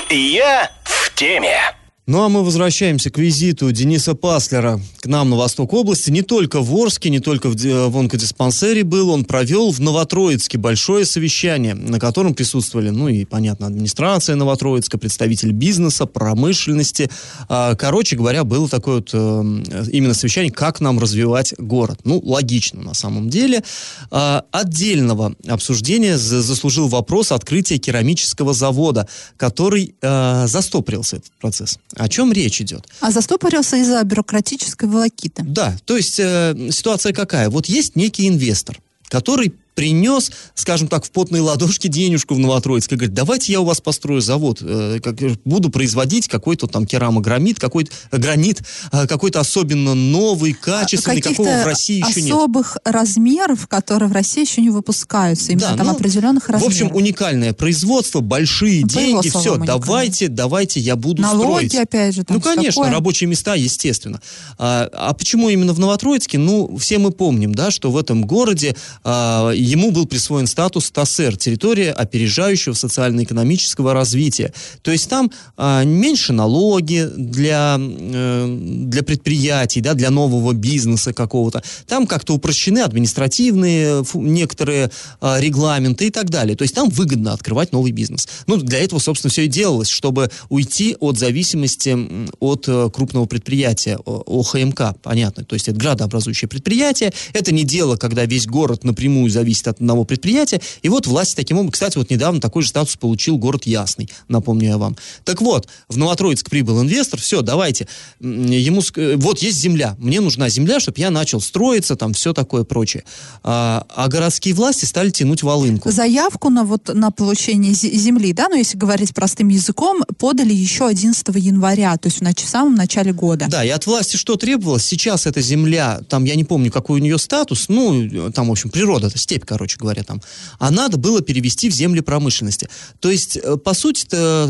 Я 0.09 0.71
в 0.83 1.13
теме. 1.15 1.84
Ну 2.07 2.21
а 2.21 2.29
мы 2.29 2.43
возвращаемся 2.43 3.09
к 3.09 3.17
визиту 3.17 3.71
Дениса 3.71 4.13
Паслера 4.13 4.79
к 4.99 5.07
нам 5.07 5.31
на 5.31 5.37
восток 5.37 5.73
области. 5.73 6.11
Не 6.11 6.21
только 6.21 6.61
в 6.61 6.71
Орске, 6.75 7.09
не 7.09 7.19
только 7.19 7.49
в, 7.49 7.55
в 7.55 7.97
онкодиспансере 7.97 8.83
был, 8.83 9.09
он 9.09 9.25
провел 9.25 9.71
в 9.71 9.79
Новотроицке 9.79 10.59
большое 10.59 11.05
совещание, 11.05 11.73
на 11.73 11.99
котором 11.99 12.35
присутствовали, 12.35 12.91
ну 12.91 13.07
и, 13.07 13.25
понятно, 13.25 13.65
администрация 13.65 14.35
Новотроицка, 14.35 14.99
представитель 14.99 15.51
бизнеса, 15.51 16.05
промышленности. 16.05 17.09
А, 17.49 17.73
короче 17.73 18.15
говоря, 18.15 18.43
было 18.43 18.69
такое 18.69 18.97
вот 18.97 19.09
э, 19.11 19.87
именно 19.91 20.13
совещание, 20.13 20.51
как 20.51 20.81
нам 20.81 20.99
развивать 20.99 21.55
город. 21.57 22.01
Ну, 22.03 22.21
логично 22.23 22.83
на 22.83 22.93
самом 22.93 23.31
деле. 23.31 23.63
А, 24.11 24.43
отдельного 24.51 25.33
обсуждения 25.47 26.19
заслужил 26.19 26.87
вопрос 26.87 27.31
открытия 27.31 27.79
керамического 27.79 28.53
завода, 28.53 29.07
который 29.37 29.95
э, 29.99 30.45
застопорился 30.45 31.15
этот 31.15 31.31
процесс. 31.39 31.79
О 31.95 32.09
чем 32.09 32.31
речь 32.31 32.61
идет? 32.61 32.87
А 32.99 33.11
застопорился 33.11 33.77
из-за 33.77 34.03
бюрократической 34.03 34.87
волокиты. 34.87 35.43
Да, 35.45 35.75
то 35.85 35.97
есть 35.97 36.19
э, 36.19 36.69
ситуация 36.71 37.13
какая? 37.13 37.49
Вот 37.49 37.67
есть 37.67 37.95
некий 37.95 38.27
инвестор, 38.27 38.79
который 39.07 39.53
принес, 39.75 40.31
скажем 40.55 40.87
так, 40.87 41.05
в 41.05 41.11
потные 41.11 41.41
ладошки 41.41 41.87
денежку 41.87 42.33
в 42.33 42.39
Новотроицк 42.39 42.91
и 42.93 42.95
говорит, 42.95 43.13
давайте 43.13 43.51
я 43.51 43.61
у 43.61 43.65
вас 43.65 43.81
построю 43.81 44.21
завод, 44.21 44.59
э, 44.61 44.99
как, 45.03 45.15
буду 45.43 45.69
производить 45.69 46.27
какой-то 46.27 46.67
там 46.67 46.87
керамогранит, 46.87 47.59
какой-то 47.59 47.91
гранит, 48.11 48.61
э, 48.91 49.05
какой-то 49.05 49.41
особенно 49.41 49.93
новый, 49.93 50.53
качественный, 50.53 51.21
какого 51.21 51.47
в 51.47 51.65
России 51.65 51.97
еще 52.07 52.21
нет. 52.21 52.33
особых 52.33 52.77
размеров, 52.85 53.67
которые 53.67 54.09
в 54.09 54.13
России 54.13 54.41
еще 54.41 54.61
не 54.61 54.69
выпускаются, 54.69 55.51
именно 55.51 55.71
да, 55.71 55.77
там 55.77 55.87
ну, 55.87 55.93
определенных 55.93 56.47
размеров. 56.47 56.73
В 56.73 56.75
общем, 56.75 56.95
уникальное 56.95 57.53
производство, 57.53 58.21
большие 58.21 58.81
ну, 58.81 58.87
деньги, 58.87 59.29
все, 59.29 59.57
давайте, 59.57 60.29
давайте 60.29 60.79
я 60.79 60.95
буду 60.95 61.21
Налоги, 61.21 61.67
строить. 61.67 61.75
опять 61.75 62.15
же, 62.15 62.23
там 62.23 62.37
Ну, 62.37 62.41
конечно, 62.41 62.83
такое. 62.83 62.91
рабочие 62.91 63.29
места, 63.29 63.55
естественно. 63.55 64.21
А, 64.57 64.89
а 64.93 65.13
почему 65.13 65.49
именно 65.49 65.73
в 65.73 65.79
Новотроицке? 65.79 66.37
Ну, 66.37 66.77
все 66.77 66.97
мы 66.97 67.11
помним, 67.11 67.53
да, 67.53 67.71
что 67.71 67.91
в 67.91 67.97
этом 67.97 68.25
городе 68.25 68.75
а, 69.03 69.51
ему 69.65 69.91
был 69.91 70.05
присвоен 70.05 70.47
статус 70.47 70.91
ТАССЕР, 70.91 71.37
территория 71.37 71.91
опережающего 71.91 72.73
социально-экономического 72.73 73.93
развития. 73.93 74.53
То 74.81 74.91
есть 74.91 75.09
там 75.09 75.31
а, 75.57 75.83
меньше 75.83 76.33
налоги 76.33 77.09
для, 77.15 77.77
э, 77.79 78.57
для 78.87 79.03
предприятий, 79.03 79.81
да, 79.81 79.93
для 79.93 80.11
нового 80.11 80.53
бизнеса 80.53 81.13
какого-то. 81.13 81.63
Там 81.87 82.07
как-то 82.07 82.33
упрощены 82.33 82.79
административные 82.79 84.05
некоторые 84.13 84.91
а, 85.21 85.39
регламенты 85.39 86.07
и 86.07 86.11
так 86.11 86.29
далее. 86.29 86.55
То 86.55 86.63
есть 86.63 86.75
там 86.75 86.89
выгодно 86.89 87.33
открывать 87.33 87.71
новый 87.71 87.91
бизнес. 87.91 88.27
Ну, 88.47 88.57
для 88.57 88.79
этого, 88.79 88.99
собственно, 88.99 89.31
все 89.31 89.45
и 89.45 89.47
делалось, 89.47 89.89
чтобы 89.89 90.29
уйти 90.49 90.95
от 90.99 91.17
зависимости 91.17 91.97
от 92.39 92.65
э, 92.67 92.89
крупного 92.93 93.25
предприятия, 93.25 93.97
ОХМК, 94.05 94.99
понятно. 95.01 95.43
То 95.43 95.55
есть 95.55 95.67
это 95.67 95.77
градообразующее 95.77 96.47
предприятие. 96.47 97.13
Это 97.33 97.51
не 97.51 97.63
дело, 97.63 97.95
когда 97.95 98.25
весь 98.25 98.45
город 98.45 98.83
напрямую 98.83 99.29
зависит 99.29 99.54
от 99.61 99.77
одного 99.77 100.03
предприятия. 100.03 100.61
И 100.81 100.89
вот 100.89 101.07
власти 101.07 101.35
таким 101.35 101.57
образом, 101.57 101.71
кстати, 101.71 101.97
вот 101.97 102.09
недавно 102.09 102.39
такой 102.41 102.63
же 102.63 102.69
статус 102.69 102.95
получил 102.95 103.37
город 103.37 103.65
Ясный, 103.65 104.09
напомню 104.27 104.69
я 104.69 104.77
вам. 104.77 104.95
Так 105.23 105.41
вот, 105.41 105.67
в 105.89 105.97
Новотроицк 105.97 106.49
прибыл 106.49 106.81
инвестор, 106.81 107.19
все, 107.19 107.41
давайте, 107.41 107.87
ему, 108.19 108.81
вот 109.17 109.39
есть 109.39 109.59
земля, 109.59 109.95
мне 109.99 110.21
нужна 110.21 110.49
земля, 110.49 110.79
чтобы 110.79 110.99
я 110.99 111.09
начал 111.09 111.41
строиться, 111.41 111.95
там 111.95 112.13
все 112.13 112.33
такое 112.33 112.63
прочее. 112.63 113.03
А, 113.43 113.85
а 113.95 114.07
городские 114.07 114.53
власти 114.53 114.85
стали 114.85 115.09
тянуть 115.09 115.43
волынку. 115.43 115.91
Заявку 115.91 116.49
на 116.49 116.63
вот 116.63 116.89
на 116.93 117.11
получение 117.11 117.73
земли, 117.73 118.33
да, 118.33 118.47
ну 118.49 118.55
если 118.55 118.77
говорить 118.77 119.13
простым 119.13 119.49
языком, 119.49 120.03
подали 120.17 120.53
еще 120.53 120.87
11 120.87 121.27
января, 121.35 121.95
то 121.97 122.07
есть 122.07 122.19
в, 122.19 122.21
нач- 122.21 122.45
в 122.45 122.49
самом 122.49 122.75
начале 122.75 123.13
года. 123.13 123.45
Да, 123.49 123.63
и 123.63 123.69
от 123.69 123.85
власти 123.85 124.17
что 124.17 124.35
требовалось? 124.35 124.85
Сейчас 124.85 125.25
эта 125.25 125.41
земля, 125.41 126.01
там 126.09 126.23
я 126.25 126.35
не 126.35 126.43
помню, 126.43 126.71
какой 126.71 126.99
у 126.99 127.03
нее 127.03 127.17
статус, 127.17 127.69
ну, 127.69 128.31
там, 128.31 128.47
в 128.47 128.51
общем, 128.51 128.69
природа, 128.69 129.07
это 129.07 129.17
степь, 129.45 129.47
короче 129.47 129.77
говоря, 129.77 130.03
там. 130.03 130.21
А 130.59 130.71
надо 130.71 130.97
было 130.97 131.21
перевести 131.21 131.69
в 131.69 131.73
земли 131.73 132.01
промышленности. 132.01 132.69
То 132.99 133.09
есть, 133.09 133.37
э, 133.37 133.57
по 133.57 133.73
сути, 133.73 134.05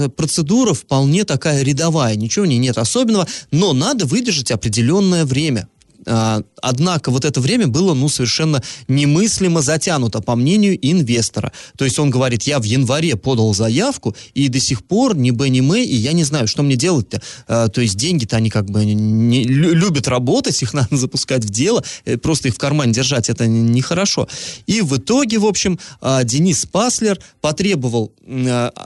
процедура 0.10 0.74
вполне 0.74 1.26
такая 1.26 1.64
рядовая, 1.64 2.16
ничего 2.16 2.46
в 2.46 2.48
ней 2.48 2.58
нет 2.58 2.78
особенного, 2.78 3.28
но 3.52 3.74
надо 3.74 4.06
выдержать 4.06 4.52
определенное 4.52 5.26
время. 5.26 5.68
А, 6.06 6.42
однако 6.62 7.12
вот 7.12 7.26
это 7.26 7.42
время 7.42 7.68
было, 7.68 7.94
ну, 7.94 8.10
совершенно 8.10 8.62
немыслимо 8.88 9.62
затянуто, 9.62 10.22
по 10.22 10.36
мнению 10.36 10.78
инвестора. 10.82 11.52
То 11.78 11.86
есть 11.86 12.00
он 12.00 12.10
говорит, 12.10 12.44
я 12.44 12.60
в 12.60 12.64
январе 12.64 13.16
подал 13.16 13.54
заявку, 13.54 14.16
и 14.34 14.48
до 14.48 14.60
сих 14.60 14.84
пор 14.84 15.16
ни 15.16 15.32
Б, 15.32 15.50
ни 15.50 15.60
М, 15.60 15.76
и 15.76 15.96
я 15.96 16.14
не 16.14 16.24
знаю, 16.24 16.48
что 16.48 16.64
мне 16.64 16.76
делать-то. 16.76 17.22
А, 17.48 17.68
то 17.70 17.82
есть 17.82 17.96
деньги-то 17.96 18.38
они 18.38 18.50
как 18.50 18.70
бы 18.70 18.86
не, 18.86 19.44
любят 19.44 20.08
работать, 20.08 20.62
их 20.62 20.74
надо 20.74 20.96
запускать 20.96 21.44
в 21.44 21.50
дело, 21.50 21.84
э, 22.06 22.18
просто 22.18 22.50
их 22.50 22.56
в 22.56 22.58
кармане 22.58 22.94
держать, 22.94 23.30
это 23.30 23.48
нехорошо. 23.48 24.28
И 24.68 24.82
в 24.82 24.98
итоге, 24.98 25.40
в 25.40 25.46
общем, 25.46 25.80
а, 26.02 26.24
Денис 26.24 26.66
Паслер 26.66 27.20
потребовал, 27.42 28.12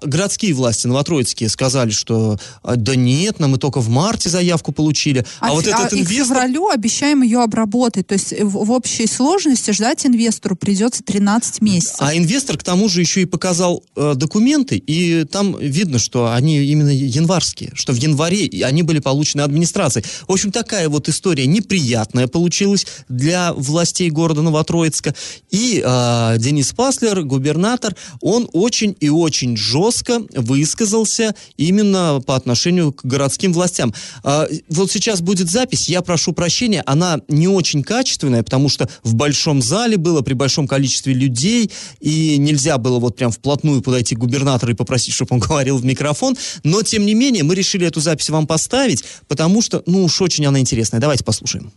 городские 0.04 0.54
власти 0.54 0.88
новотроицкие 0.88 1.50
сказали, 1.50 1.92
что 1.92 2.38
да 2.64 2.96
нет, 2.96 3.40
нам 3.40 3.52
мы 3.52 3.58
только 3.58 3.80
в 3.80 3.90
марте 3.90 4.30
заявку 4.30 4.72
получили, 4.72 5.26
а, 5.40 5.50
а 5.50 5.54
вот 5.54 5.66
этот 5.66 5.94
а 5.94 5.96
инвестор... 5.96 6.06
к 6.06 6.10
февралю 6.10 6.70
обещали 6.70 7.09
обещаем 7.10 7.22
ее 7.22 7.42
обработать. 7.42 8.08
То 8.08 8.14
есть 8.14 8.34
в, 8.40 8.66
в 8.66 8.72
общей 8.72 9.08
сложности 9.08 9.72
ждать 9.72 10.06
инвестору 10.06 10.56
придется 10.56 11.04
13 11.04 11.62
месяцев. 11.62 11.98
А 12.00 12.16
инвестор 12.16 12.58
к 12.58 12.64
тому 12.64 12.90
же 12.90 13.02
еще 13.02 13.22
и 13.22 13.26
показал 13.26 13.84
э, 13.96 14.14
документы, 14.16 14.78
и 14.78 15.26
там 15.26 15.58
видно, 15.60 16.00
что 16.00 16.32
они 16.32 16.64
именно 16.64 16.90
январские, 16.90 17.72
что 17.74 17.94
в 17.94 17.98
январе 17.98 18.50
они 18.64 18.84
были 18.84 19.00
получены 19.00 19.42
администрацией. 19.42 20.06
В 20.28 20.32
общем, 20.32 20.52
такая 20.52 20.90
вот 20.90 21.10
история 21.10 21.46
неприятная 21.48 22.28
получилась 22.28 22.86
для 23.08 23.54
властей 23.54 24.10
города 24.10 24.42
Новотроицка. 24.42 25.16
И 25.52 25.82
э, 25.84 26.36
Денис 26.38 26.72
Паслер, 26.74 27.24
губернатор, 27.24 27.96
он 28.22 28.50
очень 28.54 28.96
и 29.00 29.10
очень 29.10 29.58
жестко 29.58 30.22
высказался 30.36 31.36
именно 31.58 32.22
по 32.26 32.36
отношению 32.36 32.94
к 32.94 33.06
городским 33.06 33.54
властям. 33.54 33.94
Э, 34.24 34.48
вот 34.70 34.92
сейчас 34.92 35.22
будет 35.22 35.50
запись, 35.50 35.90
я 35.90 36.02
прошу 36.02 36.34
прощения, 36.34 36.84
она 36.86 36.99
она 37.00 37.22
не 37.30 37.48
очень 37.48 37.82
качественная, 37.82 38.44
потому 38.44 38.68
что 38.68 38.90
в 39.04 39.16
большом 39.16 39.62
зале 39.62 39.98
было, 39.98 40.22
при 40.22 40.34
большом 40.34 40.68
количестве 40.68 41.14
людей, 41.14 41.72
и 42.02 42.38
нельзя 42.38 42.78
было 42.78 43.00
вот 43.00 43.16
прям 43.16 43.32
вплотную 43.32 43.82
подойти 43.82 44.16
к 44.16 44.20
губернатору 44.20 44.74
и 44.74 44.76
попросить, 44.76 45.14
чтобы 45.14 45.36
он 45.36 45.40
говорил 45.48 45.78
в 45.78 45.86
микрофон. 45.86 46.36
Но, 46.64 46.84
тем 46.84 47.06
не 47.06 47.14
менее, 47.14 47.44
мы 47.44 47.56
решили 47.56 47.88
эту 47.88 48.02
запись 48.02 48.30
вам 48.30 48.48
поставить, 48.48 49.04
потому 49.28 49.62
что, 49.62 49.82
ну 49.86 50.04
уж 50.04 50.22
очень 50.22 50.46
она 50.46 50.60
интересная. 50.60 51.00
Давайте 51.00 51.24
послушаем. 51.24 51.72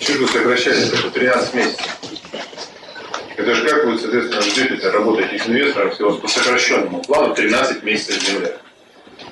Чего 0.00 0.26
сокращать 0.26 0.92
это 0.92 1.10
13 1.10 1.54
месяцев? 1.54 1.80
Это 3.36 3.54
же 3.54 3.68
как 3.68 3.86
вы, 3.86 3.98
соответственно, 3.98 4.42
ждете 4.42 4.90
работаете 4.90 5.42
с 5.42 5.48
инвестором 5.48 5.90
всего 5.90 6.12
по 6.12 6.28
сокращенному 6.28 7.02
плану 7.02 7.34
13 7.34 7.82
месяцев 7.82 8.22
земля. 8.22 8.52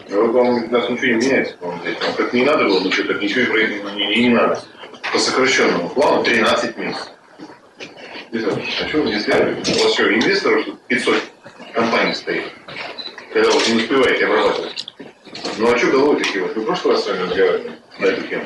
Вы, 0.09 0.33
по-моему, 0.33 0.69
нас 0.71 0.91
ничего 0.91 1.07
не 1.07 1.27
меняется, 1.27 1.55
по-моему, 1.59 1.83
здесь. 1.83 1.97
Вам 2.03 2.15
как 2.17 2.33
не 2.33 2.45
надо 2.45 2.65
было 2.65 2.81
ничего, 2.81 3.07
так 3.07 3.23
ничего 3.23 3.57
и 3.57 3.69
не, 3.69 4.07
не, 4.07 4.23
не 4.23 4.29
надо 4.31 4.63
по 5.13 5.19
сокращенному 5.19 5.91
плану 5.91 6.25
13 6.25 6.77
месяцев. 6.79 7.09
А 8.33 8.89
что 8.89 9.03
вы 9.03 9.11
не 9.11 9.21
связываете? 9.21 9.73
У 9.73 9.85
вас 9.85 9.93
что, 9.93 10.15
инвесторов 10.15 10.67
500 10.89 11.23
компаний 11.75 12.15
стоит, 12.15 12.45
когда 13.33 13.51
вы 13.51 13.61
не 13.69 13.83
успеваете 13.83 14.27
обрабатывать? 14.27 14.87
Ну 15.59 15.71
а 15.71 15.79
что 15.79 15.87
головой 15.89 16.17
такие 16.17 16.43
вот? 16.43 16.57
Вы 16.57 16.63
в 16.63 16.65
прошлый 16.65 16.95
раз 16.95 17.05
с 17.05 17.09
вами 17.09 17.23
разговаривали 17.23 17.73
на 17.99 18.07
эту 18.07 18.23
тему. 18.27 18.45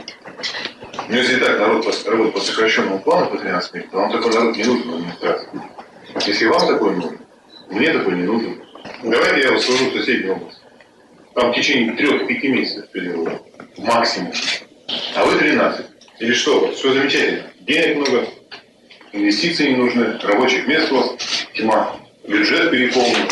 Ну 1.09 1.17
если 1.17 1.37
так 1.37 1.59
народ 1.61 1.87
работает 2.07 2.35
по 2.35 2.41
сокращенному 2.41 2.99
плану 2.99 3.31
по 3.31 3.39
13 3.39 3.75
месяцев, 3.75 3.93
то 3.93 3.99
вам 3.99 4.11
такой 4.11 4.35
народ 4.35 4.57
не 4.57 4.65
нужен 4.65 4.91
в 4.91 4.95
администрации. 4.95 5.49
Если 6.27 6.47
вам 6.47 6.67
такой 6.67 6.97
нужен, 6.97 7.19
мне 7.69 7.93
такой 7.93 8.15
не 8.17 8.25
нужен. 8.25 8.61
Давайте 9.05 9.41
я 9.43 9.53
вас 9.53 9.65
сложу 9.65 9.91
в 9.91 9.93
соседнюю 9.93 10.37
область. 10.37 10.61
Там 11.35 11.53
в 11.53 11.55
течение 11.55 11.95
3-5 11.95 12.49
месяцев 12.49 12.89
периода. 12.91 13.41
Максимум. 13.79 14.33
А 15.15 15.25
вы 15.25 15.39
13. 15.39 15.96
Или 16.19 16.33
что? 16.33 16.73
Все 16.73 16.93
замечательно. 16.93 17.51
Денег 17.61 17.97
много, 17.97 18.29
инвестиций 19.13 19.71
не 19.71 19.77
нужны, 19.77 20.19
рабочих 20.23 20.67
мест 20.67 20.91
вас 20.91 21.17
тьма, 21.55 21.97
бюджет 22.27 22.71
переполнен. 22.71 23.29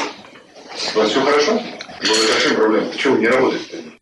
У 0.94 0.98
вас 0.98 1.10
все 1.10 1.20
хорошо? 1.20 1.52
Ну, 2.02 2.12
это 2.12 2.32
в 2.38 2.42
чем 2.42 2.56
проблема? 2.56 2.86
Почему 2.90 3.14
вы 3.14 3.20
не 3.20 3.28
работаете? 3.28 3.93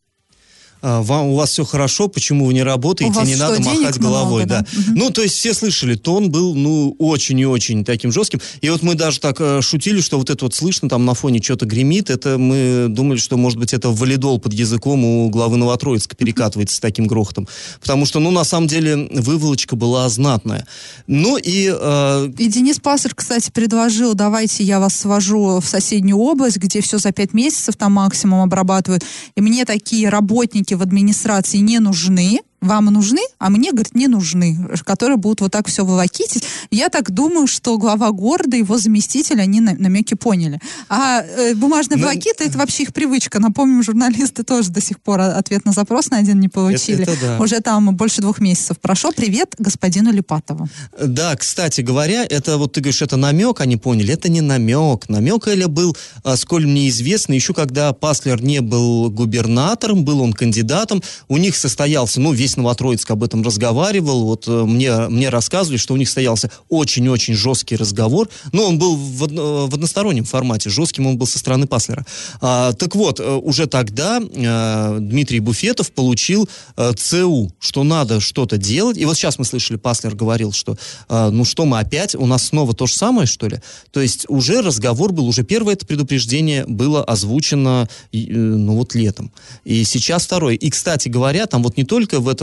А, 0.83 1.01
вам, 1.01 1.29
у 1.29 1.37
вас 1.37 1.51
все 1.51 1.65
хорошо, 1.65 2.09
почему 2.09 2.47
вы 2.47 2.55
не 2.55 2.65
работаете, 2.65 3.21
не 3.23 3.37
что, 3.37 3.49
надо 3.49 3.63
махать 3.63 3.99
головой. 3.99 4.45
Много, 4.45 4.47
да? 4.47 4.67
Да. 4.73 4.81
Угу. 4.91 4.99
Ну, 4.99 5.11
то 5.11 5.23
есть 5.23 5.37
все 5.37 5.55
слышали, 5.55 5.95
тон 5.95 6.31
был, 6.31 6.57
ну, 6.57 6.97
очень 6.99 7.39
и 7.39 7.47
очень 7.47 7.85
таким 7.85 8.11
жестким. 8.11 8.41
И 8.61 8.69
вот 8.69 8.83
мы 8.83 8.97
даже 8.97 9.21
так 9.21 9.37
э, 9.41 9.61
шутили, 9.63 10.01
что 10.01 10.19
вот 10.19 10.29
это 10.29 10.45
вот 10.45 10.55
слышно, 10.55 10.89
там 10.89 11.05
на 11.05 11.15
фоне 11.15 11.41
что-то 11.41 11.67
гремит, 11.67 12.11
это 12.11 12.37
мы 12.37 12.87
думали, 12.89 13.19
что, 13.19 13.37
может 13.37 13.59
быть, 13.59 13.73
это 13.73 13.91
валидол 13.91 14.41
под 14.41 14.53
языком 14.55 15.05
у 15.05 15.31
главы 15.31 15.57
Новотроицка 15.57 16.17
перекатывается 16.17 16.77
с 16.77 16.81
таким 16.81 17.07
грохотом. 17.07 17.47
Потому 17.81 18.05
что, 18.05 18.19
ну, 18.19 18.33
на 18.33 18.43
самом 18.43 18.67
деле, 18.67 19.09
выволочка 19.13 19.77
была 19.77 20.09
знатная. 20.09 20.67
Ну 21.07 21.37
и... 21.37 21.73
Э... 21.73 22.29
И 22.39 22.49
Денис 22.49 22.81
Пассер, 22.81 23.15
кстати, 23.15 23.51
предложил, 23.53 24.15
давайте 24.15 24.65
я 24.65 24.81
вас 24.81 24.97
свожу 24.97 25.61
в 25.61 25.65
соседнюю 25.65 26.19
область, 26.19 26.57
где 26.57 26.81
все 26.81 26.99
за 26.99 27.13
пять 27.13 27.35
месяцев 27.35 27.77
там 27.77 27.93
максимум 27.93 28.41
обрабатывают. 28.41 29.05
И 29.37 29.41
мне 29.41 29.65
такие 29.65 30.09
работники 30.09 30.72
в 30.75 30.83
администрации 30.83 31.59
не 31.59 31.79
нужны, 31.79 32.41
вам 32.63 32.87
нужны, 32.87 33.21
а 33.39 33.51
мне, 33.51 33.73
говорит, 33.73 33.95
не 33.95 34.09
нужны, 34.09 34.57
которые 34.85 35.17
будут 35.17 35.41
вот 35.41 35.53
так 35.53 35.67
все 35.67 35.85
вывокитить. 35.85 36.45
Я 36.71 36.89
так 36.89 37.11
думаю, 37.11 37.47
что 37.47 37.77
глава 37.77 38.11
города, 38.13 38.57
его 38.57 38.79
заместитель, 38.79 39.41
они 39.41 39.61
намеки 39.61 40.15
поняли. 40.15 40.61
А 40.89 41.23
э, 41.23 41.55
бумажные. 41.55 41.99
Ну, 41.99 42.05
волокиты, 42.05 42.45
это 42.45 42.57
вообще 42.57 42.85
их 42.85 42.93
привычка. 42.95 43.41
Напомним, 43.41 43.83
журналисты 43.83 44.45
тоже 44.45 44.71
до 44.71 44.81
сих 44.81 45.01
пор 45.01 45.21
ответ 45.21 45.65
на 45.65 45.73
запрос 45.73 46.11
на 46.11 46.19
один 46.19 46.39
не 46.41 46.49
получили. 46.49 47.03
Это, 47.03 47.13
это 47.13 47.21
да. 47.21 47.39
Уже 47.41 47.61
там 47.61 47.95
больше 47.97 48.21
двух 48.21 48.41
месяцев 48.41 48.79
прошло. 48.81 49.11
Привет 49.11 49.57
господину 49.59 50.13
Липатову. 50.13 50.69
Да, 50.99 51.35
кстати 51.37 51.81
говоря, 51.81 52.25
это 52.25 52.59
вот 52.59 52.75
ты 52.75 52.81
говоришь, 52.81 53.03
это 53.03 53.17
намек, 53.17 53.61
они 53.61 53.77
поняли. 53.77 54.15
Это 54.15 54.29
не 54.29 54.41
намек. 54.41 55.09
Намек 55.09 55.49
или 55.49 55.65
был, 55.65 55.97
а, 56.23 56.37
сколь 56.37 56.67
мне 56.67 56.89
известно, 56.89 57.33
еще 57.33 57.55
когда 57.55 57.93
Паслер 57.93 58.41
не 58.41 58.61
был 58.61 59.11
губернатором, 59.11 60.05
был 60.05 60.21
он 60.21 60.33
кандидатом, 60.33 61.03
у 61.29 61.37
них 61.39 61.57
состоялся, 61.57 62.21
ну, 62.21 62.33
весь 62.33 62.52
весь 62.53 62.57
Новотроицк 62.57 63.11
об 63.11 63.25
этом 63.25 63.43
разговаривал. 63.43 64.25
Вот 64.25 64.47
э, 64.47 64.51
мне, 64.51 65.09
мне 65.09 65.29
рассказывали, 65.29 65.79
что 65.79 65.95
у 65.95 65.97
них 65.97 66.09
стоялся 66.09 66.51
очень-очень 66.69 67.35
жесткий 67.35 67.77
разговор. 67.77 68.29
Но 68.53 68.69
он 68.69 68.79
был 68.79 68.97
в, 68.97 69.25
одно, 69.25 69.67
в 69.67 69.75
одностороннем 69.75 70.25
формате. 70.25 70.71
Жестким 70.71 71.07
он 71.07 71.17
был 71.17 71.27
со 71.27 71.39
стороны 71.39 71.67
Паслера. 71.67 72.05
А, 72.41 72.73
так 72.73 72.95
вот, 72.95 73.21
э, 73.21 73.35
уже 73.37 73.67
тогда 73.67 74.21
а, 74.21 74.99
Дмитрий 74.99 75.41
Буфетов 75.41 75.93
получил 75.93 76.49
а, 76.77 76.93
ЦУ, 76.93 77.53
что 77.59 77.85
надо 77.85 78.21
что-то 78.21 78.59
делать. 78.59 78.99
И 78.99 79.05
вот 79.05 79.17
сейчас 79.17 79.39
мы 79.39 79.45
слышали, 79.45 79.79
Паслер 79.79 80.15
говорил, 80.15 80.53
что 80.53 80.77
а, 81.09 81.31
ну 81.31 81.45
что 81.45 81.65
мы 81.65 81.79
опять, 81.79 82.15
у 82.15 82.27
нас 82.27 82.49
снова 82.49 82.75
то 82.75 82.87
же 82.87 82.95
самое, 82.95 83.27
что 83.27 83.49
ли? 83.49 83.61
То 83.93 84.01
есть 84.01 84.27
уже 84.29 84.61
разговор 84.61 85.13
был, 85.13 85.27
уже 85.27 85.43
первое 85.43 85.75
это 85.75 85.87
предупреждение 85.87 86.67
было 86.67 87.03
озвучено, 87.03 87.89
ну 88.13 88.77
вот 88.77 88.95
летом. 88.95 89.33
И 89.65 89.85
сейчас 89.85 90.27
второе. 90.27 90.55
И, 90.55 90.71
кстати 90.71 91.09
говоря, 91.09 91.47
там 91.47 91.63
вот 91.63 91.77
не 91.77 91.85
только 91.85 92.21
в 92.21 92.29
этом 92.29 92.42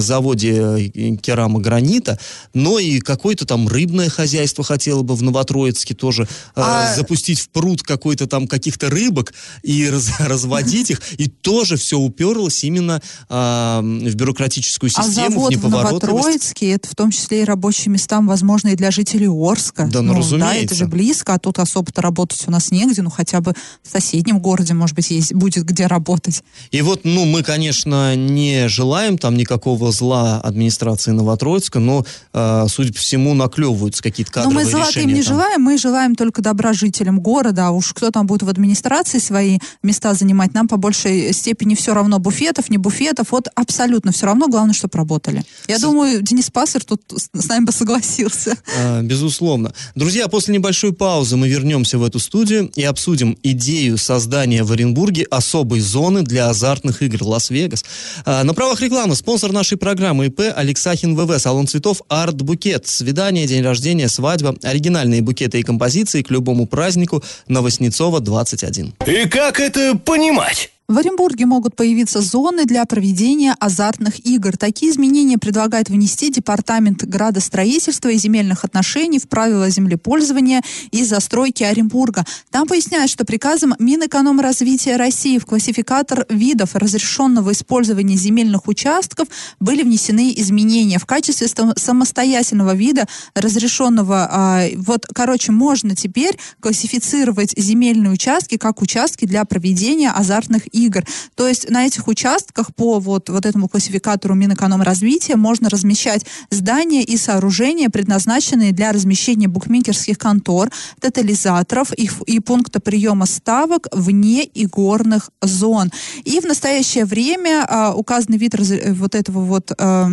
заводе 0.00 0.88
керамогранита, 1.22 2.18
но 2.54 2.78
и 2.78 3.00
какое-то 3.00 3.46
там 3.46 3.68
рыбное 3.68 4.08
хозяйство 4.08 4.64
хотело 4.64 5.02
бы 5.02 5.14
в 5.14 5.22
Новотроицке 5.22 5.94
тоже 5.94 6.28
а... 6.54 6.94
запустить 6.94 7.40
в 7.40 7.48
пруд 7.50 7.82
какой-то 7.82 8.26
там 8.26 8.46
каких-то 8.46 8.90
рыбок 8.90 9.32
и 9.62 9.88
раз, 9.88 10.10
разводить 10.20 10.90
их. 10.90 11.00
И 11.18 11.28
тоже 11.28 11.76
все 11.76 11.98
уперлось 11.98 12.64
именно 12.64 13.00
а, 13.28 13.80
в 13.82 14.14
бюрократическую 14.14 14.90
систему, 14.90 15.08
а 15.08 15.30
завод 15.30 15.54
в, 15.54 15.60
в 15.60 15.68
Новотроицке, 15.68 16.70
это 16.70 16.88
в 16.88 16.94
том 16.94 17.10
числе 17.10 17.42
и 17.42 17.44
рабочие 17.44 17.92
места, 17.92 18.20
возможно, 18.20 18.68
и 18.68 18.76
для 18.76 18.90
жителей 18.90 19.28
Орска. 19.28 19.88
Да, 19.90 20.02
ну, 20.02 20.12
ну 20.12 20.18
разумеется. 20.18 20.54
Да, 20.54 20.64
это 20.64 20.74
же 20.74 20.86
близко, 20.86 21.34
а 21.34 21.38
тут 21.38 21.58
особо-то 21.58 22.02
работать 22.02 22.42
у 22.46 22.50
нас 22.50 22.70
негде, 22.70 23.02
ну 23.02 23.10
хотя 23.10 23.40
бы 23.40 23.54
в 23.82 23.90
соседнем 23.90 24.38
городе, 24.40 24.74
может 24.74 24.96
быть, 24.96 25.10
есть, 25.10 25.34
будет 25.34 25.64
где 25.64 25.86
работать. 25.86 26.42
И 26.70 26.82
вот, 26.82 27.00
ну, 27.04 27.24
мы, 27.24 27.42
конечно, 27.42 28.16
не 28.16 28.68
желаем 28.68 29.18
там 29.18 29.36
никакого 29.40 29.92
зла 29.92 30.40
администрации 30.40 31.10
Новотроицка, 31.10 31.78
но, 31.78 32.04
э, 32.32 32.66
судя 32.68 32.92
по 32.92 32.98
всему, 32.98 33.34
наклевываются 33.34 34.02
какие-то 34.02 34.32
кадровые 34.32 34.64
Но 34.64 34.64
мы 34.64 34.70
зла 34.70 34.88
им 34.94 35.08
не 35.08 35.22
там. 35.22 35.34
желаем, 35.34 35.62
мы 35.62 35.78
желаем 35.78 36.14
только 36.14 36.42
добра 36.42 36.72
жителям 36.72 37.20
города, 37.20 37.68
а 37.68 37.70
уж 37.70 37.92
кто 37.92 38.10
там 38.10 38.26
будет 38.26 38.42
в 38.42 38.48
администрации 38.48 39.18
свои 39.18 39.58
места 39.82 40.14
занимать, 40.14 40.54
нам 40.54 40.68
по 40.68 40.76
большей 40.76 41.32
степени 41.32 41.74
все 41.74 41.94
равно 41.94 42.18
буфетов, 42.18 42.70
не 42.70 42.78
буфетов, 42.78 43.32
вот 43.32 43.48
абсолютно 43.54 44.12
все 44.12 44.26
равно, 44.26 44.48
главное, 44.48 44.74
чтобы 44.74 44.96
работали. 44.98 45.42
Я 45.68 45.78
с... 45.78 45.82
думаю, 45.82 46.22
Денис 46.22 46.50
Пассер 46.50 46.84
тут 46.84 47.02
с 47.12 47.48
нами 47.48 47.64
бы 47.64 47.72
согласился. 47.72 48.56
А, 48.78 49.02
безусловно. 49.02 49.72
Друзья, 49.94 50.28
после 50.28 50.54
небольшой 50.54 50.92
паузы 50.92 51.36
мы 51.36 51.48
вернемся 51.48 51.98
в 51.98 52.04
эту 52.04 52.18
студию 52.18 52.70
и 52.74 52.82
обсудим 52.82 53.36
идею 53.42 53.98
создания 53.98 54.62
в 54.64 54.72
Оренбурге 54.72 55.26
особой 55.30 55.80
зоны 55.80 56.22
для 56.22 56.48
азартных 56.50 57.02
игр 57.02 57.22
Лас-Вегас. 57.22 57.84
А, 58.24 58.44
на 58.44 58.54
правах 58.54 58.80
рекламы 58.80 59.14
спонсор 59.14 59.29
нашей 59.30 59.78
программы 59.78 60.26
ИП 60.26 60.40
Алексахин 60.56 61.14
ВВ, 61.14 61.38
салон 61.38 61.68
цветов 61.68 62.02
Арт 62.08 62.42
Букет. 62.42 62.88
Свидание, 62.88 63.46
день 63.46 63.62
рождения, 63.62 64.08
свадьба, 64.08 64.56
оригинальные 64.62 65.22
букеты 65.22 65.60
и 65.60 65.62
композиции 65.62 66.22
к 66.22 66.30
любому 66.30 66.66
празднику 66.66 67.22
на 67.46 67.62
Васнецова 67.62 68.20
21. 68.20 68.94
И 69.06 69.28
как 69.28 69.60
это 69.60 69.96
понимать? 69.96 70.70
В 70.90 70.98
Оренбурге 70.98 71.46
могут 71.46 71.76
появиться 71.76 72.20
зоны 72.20 72.64
для 72.64 72.84
проведения 72.84 73.54
азартных 73.60 74.26
игр. 74.26 74.56
Такие 74.56 74.90
изменения 74.90 75.38
предлагает 75.38 75.88
внести 75.88 76.32
Департамент 76.32 77.04
градостроительства 77.04 78.08
и 78.08 78.16
земельных 78.16 78.64
отношений 78.64 79.20
в 79.20 79.28
правила 79.28 79.70
землепользования 79.70 80.62
и 80.90 81.04
застройки 81.04 81.62
Оренбурга. 81.62 82.26
Там 82.50 82.66
поясняют, 82.66 83.08
что 83.08 83.24
приказом 83.24 83.76
Минэкономразвития 83.78 84.98
России 84.98 85.38
в 85.38 85.46
классификатор 85.46 86.26
видов 86.28 86.74
разрешенного 86.74 87.52
использования 87.52 88.16
земельных 88.16 88.66
участков 88.66 89.28
были 89.60 89.84
внесены 89.84 90.32
изменения. 90.38 90.98
В 90.98 91.06
качестве 91.06 91.46
самостоятельного 91.76 92.74
вида 92.74 93.06
разрешенного, 93.36 94.28
а, 94.28 94.64
вот, 94.74 95.06
короче, 95.14 95.52
можно 95.52 95.94
теперь 95.94 96.36
классифицировать 96.58 97.54
земельные 97.56 98.12
участки 98.12 98.56
как 98.56 98.82
участки 98.82 99.24
для 99.24 99.44
проведения 99.44 100.10
азартных 100.10 100.62
игр 100.72 100.79
игр. 100.86 101.04
То 101.34 101.48
есть 101.48 101.70
на 101.70 101.86
этих 101.86 102.08
участках 102.08 102.74
по 102.74 102.98
вот, 102.98 103.28
вот 103.28 103.46
этому 103.46 103.68
классификатору 103.68 104.34
Минэкономразвития 104.34 105.36
можно 105.36 105.68
размещать 105.68 106.24
здания 106.50 107.02
и 107.02 107.16
сооружения, 107.16 107.90
предназначенные 107.90 108.72
для 108.72 108.92
размещения 108.92 109.48
букмекерских 109.48 110.18
контор, 110.18 110.70
тотализаторов 111.00 111.92
и, 111.96 112.10
и 112.26 112.40
пункта 112.40 112.80
приема 112.80 113.26
ставок 113.26 113.88
вне 113.92 114.44
игорных 114.44 115.30
зон. 115.42 115.90
И 116.24 116.40
в 116.40 116.44
настоящее 116.44 117.04
время 117.04 117.66
а, 117.68 117.94
указанный 117.94 118.38
вид 118.38 118.54
раз, 118.54 118.70
вот 118.88 119.14
этого 119.14 119.44
вот... 119.44 119.72
А, 119.78 120.10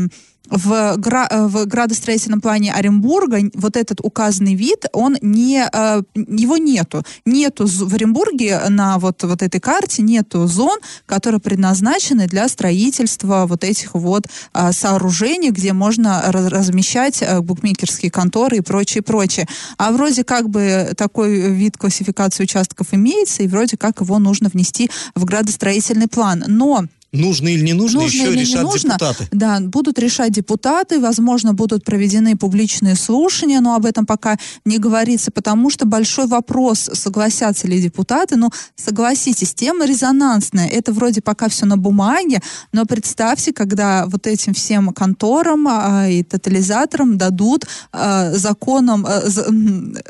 в, 0.49 0.95
гра 0.97 1.27
э, 1.29 1.47
в 1.47 1.65
градостроительном 1.65 2.41
плане 2.41 2.73
Оренбурга 2.73 3.39
вот 3.53 3.77
этот 3.77 3.99
указанный 4.01 4.55
вид, 4.55 4.85
он 4.93 5.17
не, 5.21 5.67
э, 5.71 6.01
его 6.15 6.57
нету. 6.57 7.03
Нету 7.25 7.67
в 7.67 7.93
Оренбурге 7.93 8.61
на 8.69 8.97
вот, 8.99 9.23
вот 9.23 9.41
этой 9.41 9.59
карте 9.59 10.01
нету 10.01 10.47
зон, 10.47 10.79
которые 11.05 11.41
предназначены 11.41 12.27
для 12.27 12.47
строительства 12.47 13.45
вот 13.47 13.63
этих 13.63 13.93
вот 13.93 14.27
э, 14.53 14.71
сооружений, 14.71 15.51
где 15.51 15.73
можно 15.73 16.23
размещать 16.31 17.23
букмекерские 17.41 18.11
конторы 18.11 18.57
и 18.57 18.61
прочее, 18.61 19.01
прочее. 19.01 19.47
А 19.77 19.91
вроде 19.91 20.23
как 20.23 20.49
бы 20.49 20.93
такой 20.97 21.51
вид 21.51 21.77
классификации 21.77 22.43
участков 22.43 22.87
имеется, 22.91 23.43
и 23.43 23.47
вроде 23.47 23.77
как 23.77 24.01
его 24.01 24.19
нужно 24.19 24.49
внести 24.49 24.89
в 25.15 25.25
градостроительный 25.25 26.07
план. 26.07 26.43
Но 26.47 26.85
Нужно 27.13 27.47
или 27.47 27.61
не 27.61 27.71
нужно, 27.71 28.01
нужно 28.01 28.23
еще 28.23 28.35
решат 28.35 28.63
нужно, 28.63 28.93
депутаты. 28.95 29.27
Да, 29.31 29.59
будут 29.61 29.97
решать 29.97 30.33
депутаты, 30.33 30.99
возможно, 30.99 31.53
будут 31.53 31.85
проведены 31.85 32.35
публичные 32.35 32.95
слушания, 32.95 33.61
но 33.61 33.75
об 33.75 33.85
этом 33.85 34.05
пока 34.05 34.37
не 34.65 34.77
говорится, 34.77 35.31
потому 35.31 35.69
что 35.69 35.85
большой 35.85 36.27
вопрос, 36.27 36.89
согласятся 36.93 37.65
ли 37.65 37.81
депутаты, 37.81 38.35
но 38.35 38.49
согласитесь, 38.75 39.53
тема 39.53 39.85
резонансная, 39.85 40.67
это 40.67 40.91
вроде 40.91 41.21
пока 41.21 41.47
все 41.47 41.65
на 41.65 41.77
бумаге, 41.77 42.41
но 42.73 42.85
представьте, 42.85 43.53
когда 43.53 44.05
вот 44.07 44.27
этим 44.27 44.53
всем 44.53 44.89
конторам 44.89 45.65
а, 45.69 46.09
и 46.09 46.23
тотализаторам 46.23 47.17
дадут 47.17 47.67
а, 47.93 48.33
законом, 48.33 49.05
а, 49.07 49.21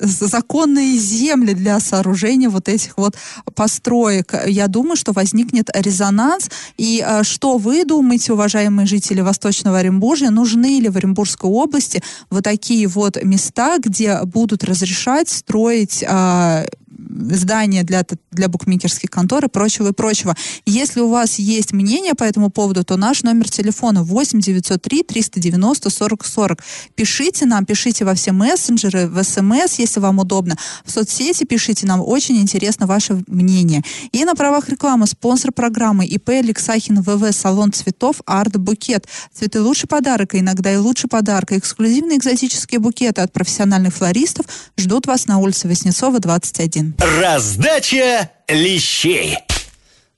законные 0.01 0.97
земли 0.97 1.53
для 1.53 1.79
сооружения 1.79 2.49
вот 2.49 2.69
этих 2.69 2.97
вот 2.97 3.15
построек, 3.53 4.33
я 4.47 4.67
думаю, 4.67 4.95
что 4.95 5.11
возникнет 5.11 5.69
резонанс, 5.75 6.49
и 6.77 6.86
и 6.87 7.01
а, 7.01 7.23
что 7.23 7.57
вы 7.57 7.83
думаете, 7.83 8.33
уважаемые 8.33 8.85
жители 8.85 9.19
Восточного 9.19 9.79
Оренбуржья, 9.79 10.29
нужны 10.29 10.79
ли 10.79 10.87
в 10.87 10.95
Оренбургской 10.95 11.49
области 11.49 12.01
вот 12.29 12.45
такие 12.45 12.87
вот 12.87 13.21
места, 13.23 13.77
где 13.79 14.21
будут 14.23 14.63
разрешать 14.63 15.27
строить 15.27 16.03
а, 16.07 16.65
здания 17.09 17.83
для, 17.83 18.05
для 18.31 18.47
букмекерских 18.47 19.09
контор 19.09 19.45
и 19.45 19.47
прочего 19.49 19.89
и 19.89 19.93
прочего. 19.93 20.35
Если 20.65 20.99
у 20.99 21.09
вас 21.09 21.39
есть 21.39 21.73
мнение 21.73 22.13
по 22.13 22.23
этому 22.23 22.49
поводу, 22.49 22.83
то 22.83 22.97
наш 22.97 23.23
номер 23.23 23.49
телефона 23.49 24.03
8 24.03 24.39
903 24.39 25.03
390 25.03 25.89
40 25.89 26.25
40. 26.25 26.63
Пишите 26.95 27.45
нам, 27.45 27.65
пишите 27.65 28.05
во 28.05 28.13
все 28.13 28.31
мессенджеры, 28.31 29.07
в 29.07 29.23
СМС, 29.23 29.79
если 29.79 29.99
вам 29.99 30.19
удобно. 30.19 30.57
В 30.85 30.91
соцсети 30.91 31.45
пишите 31.45 31.85
нам, 31.87 32.01
очень 32.01 32.37
интересно 32.37 32.87
ваше 32.87 33.23
мнение. 33.27 33.83
И 34.11 34.25
на 34.25 34.35
правах 34.35 34.69
рекламы 34.69 35.07
спонсор 35.07 35.51
программы 35.51 36.05
ИП 36.05 36.29
Алексахин 36.29 37.01
ВВ 37.01 37.33
Салон 37.33 37.71
цветов 37.71 38.21
Арт 38.25 38.57
Букет. 38.57 39.07
Цветы 39.33 39.61
лучший 39.61 39.87
подарок, 39.87 40.33
а 40.33 40.39
иногда 40.39 40.73
и 40.73 40.77
лучше 40.77 41.07
подарка. 41.07 41.57
Эксклюзивные 41.57 42.17
экзотические 42.17 42.79
букеты 42.79 43.21
от 43.21 43.31
профессиональных 43.31 43.93
флористов 43.93 44.45
ждут 44.77 45.07
вас 45.07 45.27
на 45.27 45.39
улице 45.39 45.67
Воснецова, 45.67 46.19
21. 46.19 46.96
Раздача 46.99 48.31
лещей. 48.49 49.37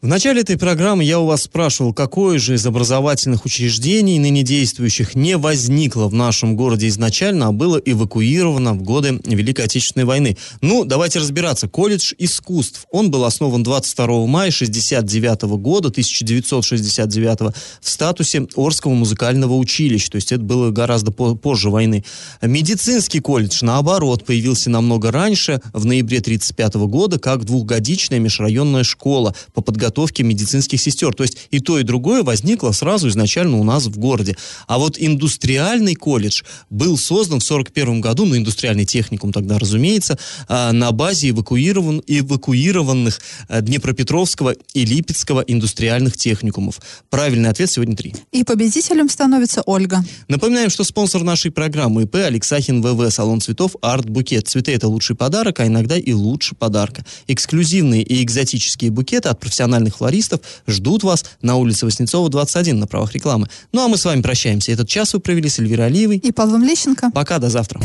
В 0.01 0.07
начале 0.07 0.39
этой 0.39 0.57
программы 0.57 1.03
я 1.03 1.19
у 1.19 1.25
вас 1.25 1.43
спрашивал, 1.43 1.93
какое 1.93 2.39
же 2.39 2.55
из 2.55 2.65
образовательных 2.65 3.43
учреждений, 3.43 4.17
ныне 4.17 4.43
действующих, 4.43 5.13
не 5.13 5.35
возникло 5.35 6.07
в 6.07 6.13
нашем 6.13 6.55
городе 6.55 6.87
изначально, 6.87 7.47
а 7.47 7.51
было 7.51 7.75
эвакуировано 7.83 8.75
в 8.75 8.81
годы 8.81 9.19
Великой 9.25 9.65
Отечественной 9.65 10.05
войны. 10.05 10.37
Ну, 10.61 10.85
давайте 10.85 11.19
разбираться. 11.19 11.67
Колледж 11.67 12.13
искусств. 12.17 12.85
Он 12.91 13.11
был 13.11 13.25
основан 13.25 13.61
22 13.61 14.05
мая 14.25 14.51
1969 14.51 15.41
года, 15.61 15.89
1969 15.89 17.53
в 17.81 17.89
статусе 17.89 18.47
Орского 18.55 18.93
музыкального 18.93 19.55
училища. 19.55 20.11
То 20.11 20.15
есть 20.15 20.31
это 20.31 20.41
было 20.41 20.71
гораздо 20.71 21.11
позже 21.11 21.69
войны. 21.69 22.05
Медицинский 22.41 23.19
колледж, 23.19 23.65
наоборот, 23.65 24.23
появился 24.23 24.69
намного 24.69 25.11
раньше, 25.11 25.59
в 25.73 25.85
ноябре 25.85 26.19
1935 26.19 26.75
года, 26.87 27.19
как 27.19 27.43
двухгодичная 27.43 28.19
межрайонная 28.19 28.85
школа 28.85 29.35
по 29.53 29.59
подготовке 29.59 29.88
подготовки 29.89 30.21
медицинских 30.21 30.79
сестер. 30.79 31.13
То 31.13 31.23
есть 31.23 31.47
и 31.51 31.59
то, 31.59 31.79
и 31.79 31.83
другое 31.83 32.23
возникло 32.23 32.71
сразу 32.71 33.07
изначально 33.09 33.57
у 33.57 33.63
нас 33.63 33.85
в 33.85 33.97
городе. 33.97 34.35
А 34.67 34.77
вот 34.77 34.97
индустриальный 34.99 35.95
колледж 35.95 36.43
был 36.69 36.97
создан 36.97 37.39
в 37.39 37.43
1941 37.43 38.01
году, 38.01 38.25
ну, 38.25 38.37
индустриальный 38.37 38.85
техникум 38.85 39.33
тогда, 39.33 39.57
разумеется, 39.57 40.17
а, 40.47 40.71
на 40.71 40.91
базе 40.91 41.29
эвакуирован, 41.29 42.03
эвакуированных 42.05 43.19
а, 43.47 43.61
Днепропетровского 43.61 44.55
и 44.73 44.85
Липецкого 44.85 45.41
индустриальных 45.41 46.15
техникумов. 46.15 46.79
Правильный 47.09 47.49
ответ 47.49 47.71
сегодня 47.71 47.95
три. 47.95 48.13
И 48.31 48.43
победителем 48.43 49.09
становится 49.09 49.63
Ольга. 49.65 50.03
Напоминаем, 50.27 50.69
что 50.69 50.83
спонсор 50.83 51.23
нашей 51.23 51.51
программы 51.51 52.03
ИП 52.03 52.15
Алексахин 52.15 52.81
ВВ, 52.81 53.11
салон 53.11 53.41
цветов 53.41 53.75
Арт 53.81 54.07
Букет. 54.07 54.47
Цветы 54.47 54.73
это 54.73 54.87
лучший 54.87 55.15
подарок, 55.15 55.59
а 55.59 55.65
иногда 55.65 55.97
и 55.97 56.13
лучше 56.13 56.53
подарка. 56.55 57.03
Эксклюзивные 57.27 58.03
и 58.03 58.23
экзотические 58.23 58.91
букеты 58.91 59.29
от 59.29 59.39
профессиональных 59.39 59.78
флористов 59.87 60.41
ждут 60.67 61.03
вас 61.03 61.25
на 61.41 61.55
улице 61.55 61.85
Васнецова, 61.85 62.29
21 62.29 62.79
на 62.79 62.87
правах 62.87 63.13
рекламы. 63.13 63.47
Ну 63.71 63.85
а 63.85 63.87
мы 63.87 63.97
с 63.97 64.05
вами 64.05 64.21
прощаемся. 64.21 64.71
Этот 64.71 64.89
час 64.89 65.13
вы 65.13 65.19
провели 65.19 65.47
с 65.47 65.59
Эльвирой 65.59 65.87
Алиевой. 65.87 66.17
И 66.17 66.31
Павлом 66.31 66.63
Лещенко. 66.63 67.11
Пока, 67.13 67.39
до 67.39 67.49
завтра. 67.49 67.81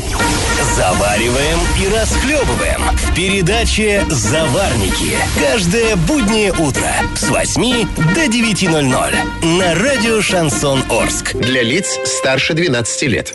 Завариваем 0.76 1.58
и 1.80 1.94
расхлебываем 1.94 2.80
в 2.96 3.14
передаче 3.14 4.04
«Заварники». 4.10 5.16
Каждое 5.38 5.96
буднее 5.96 6.52
утро 6.52 6.90
с 7.16 7.28
8 7.28 7.86
до 8.14 8.24
9.00 8.24 9.56
на 9.58 9.74
радио 9.74 10.20
«Шансон 10.20 10.82
Орск». 10.90 11.34
Для 11.34 11.62
лиц 11.62 11.86
старше 12.04 12.54
12 12.54 13.02
лет. 13.02 13.34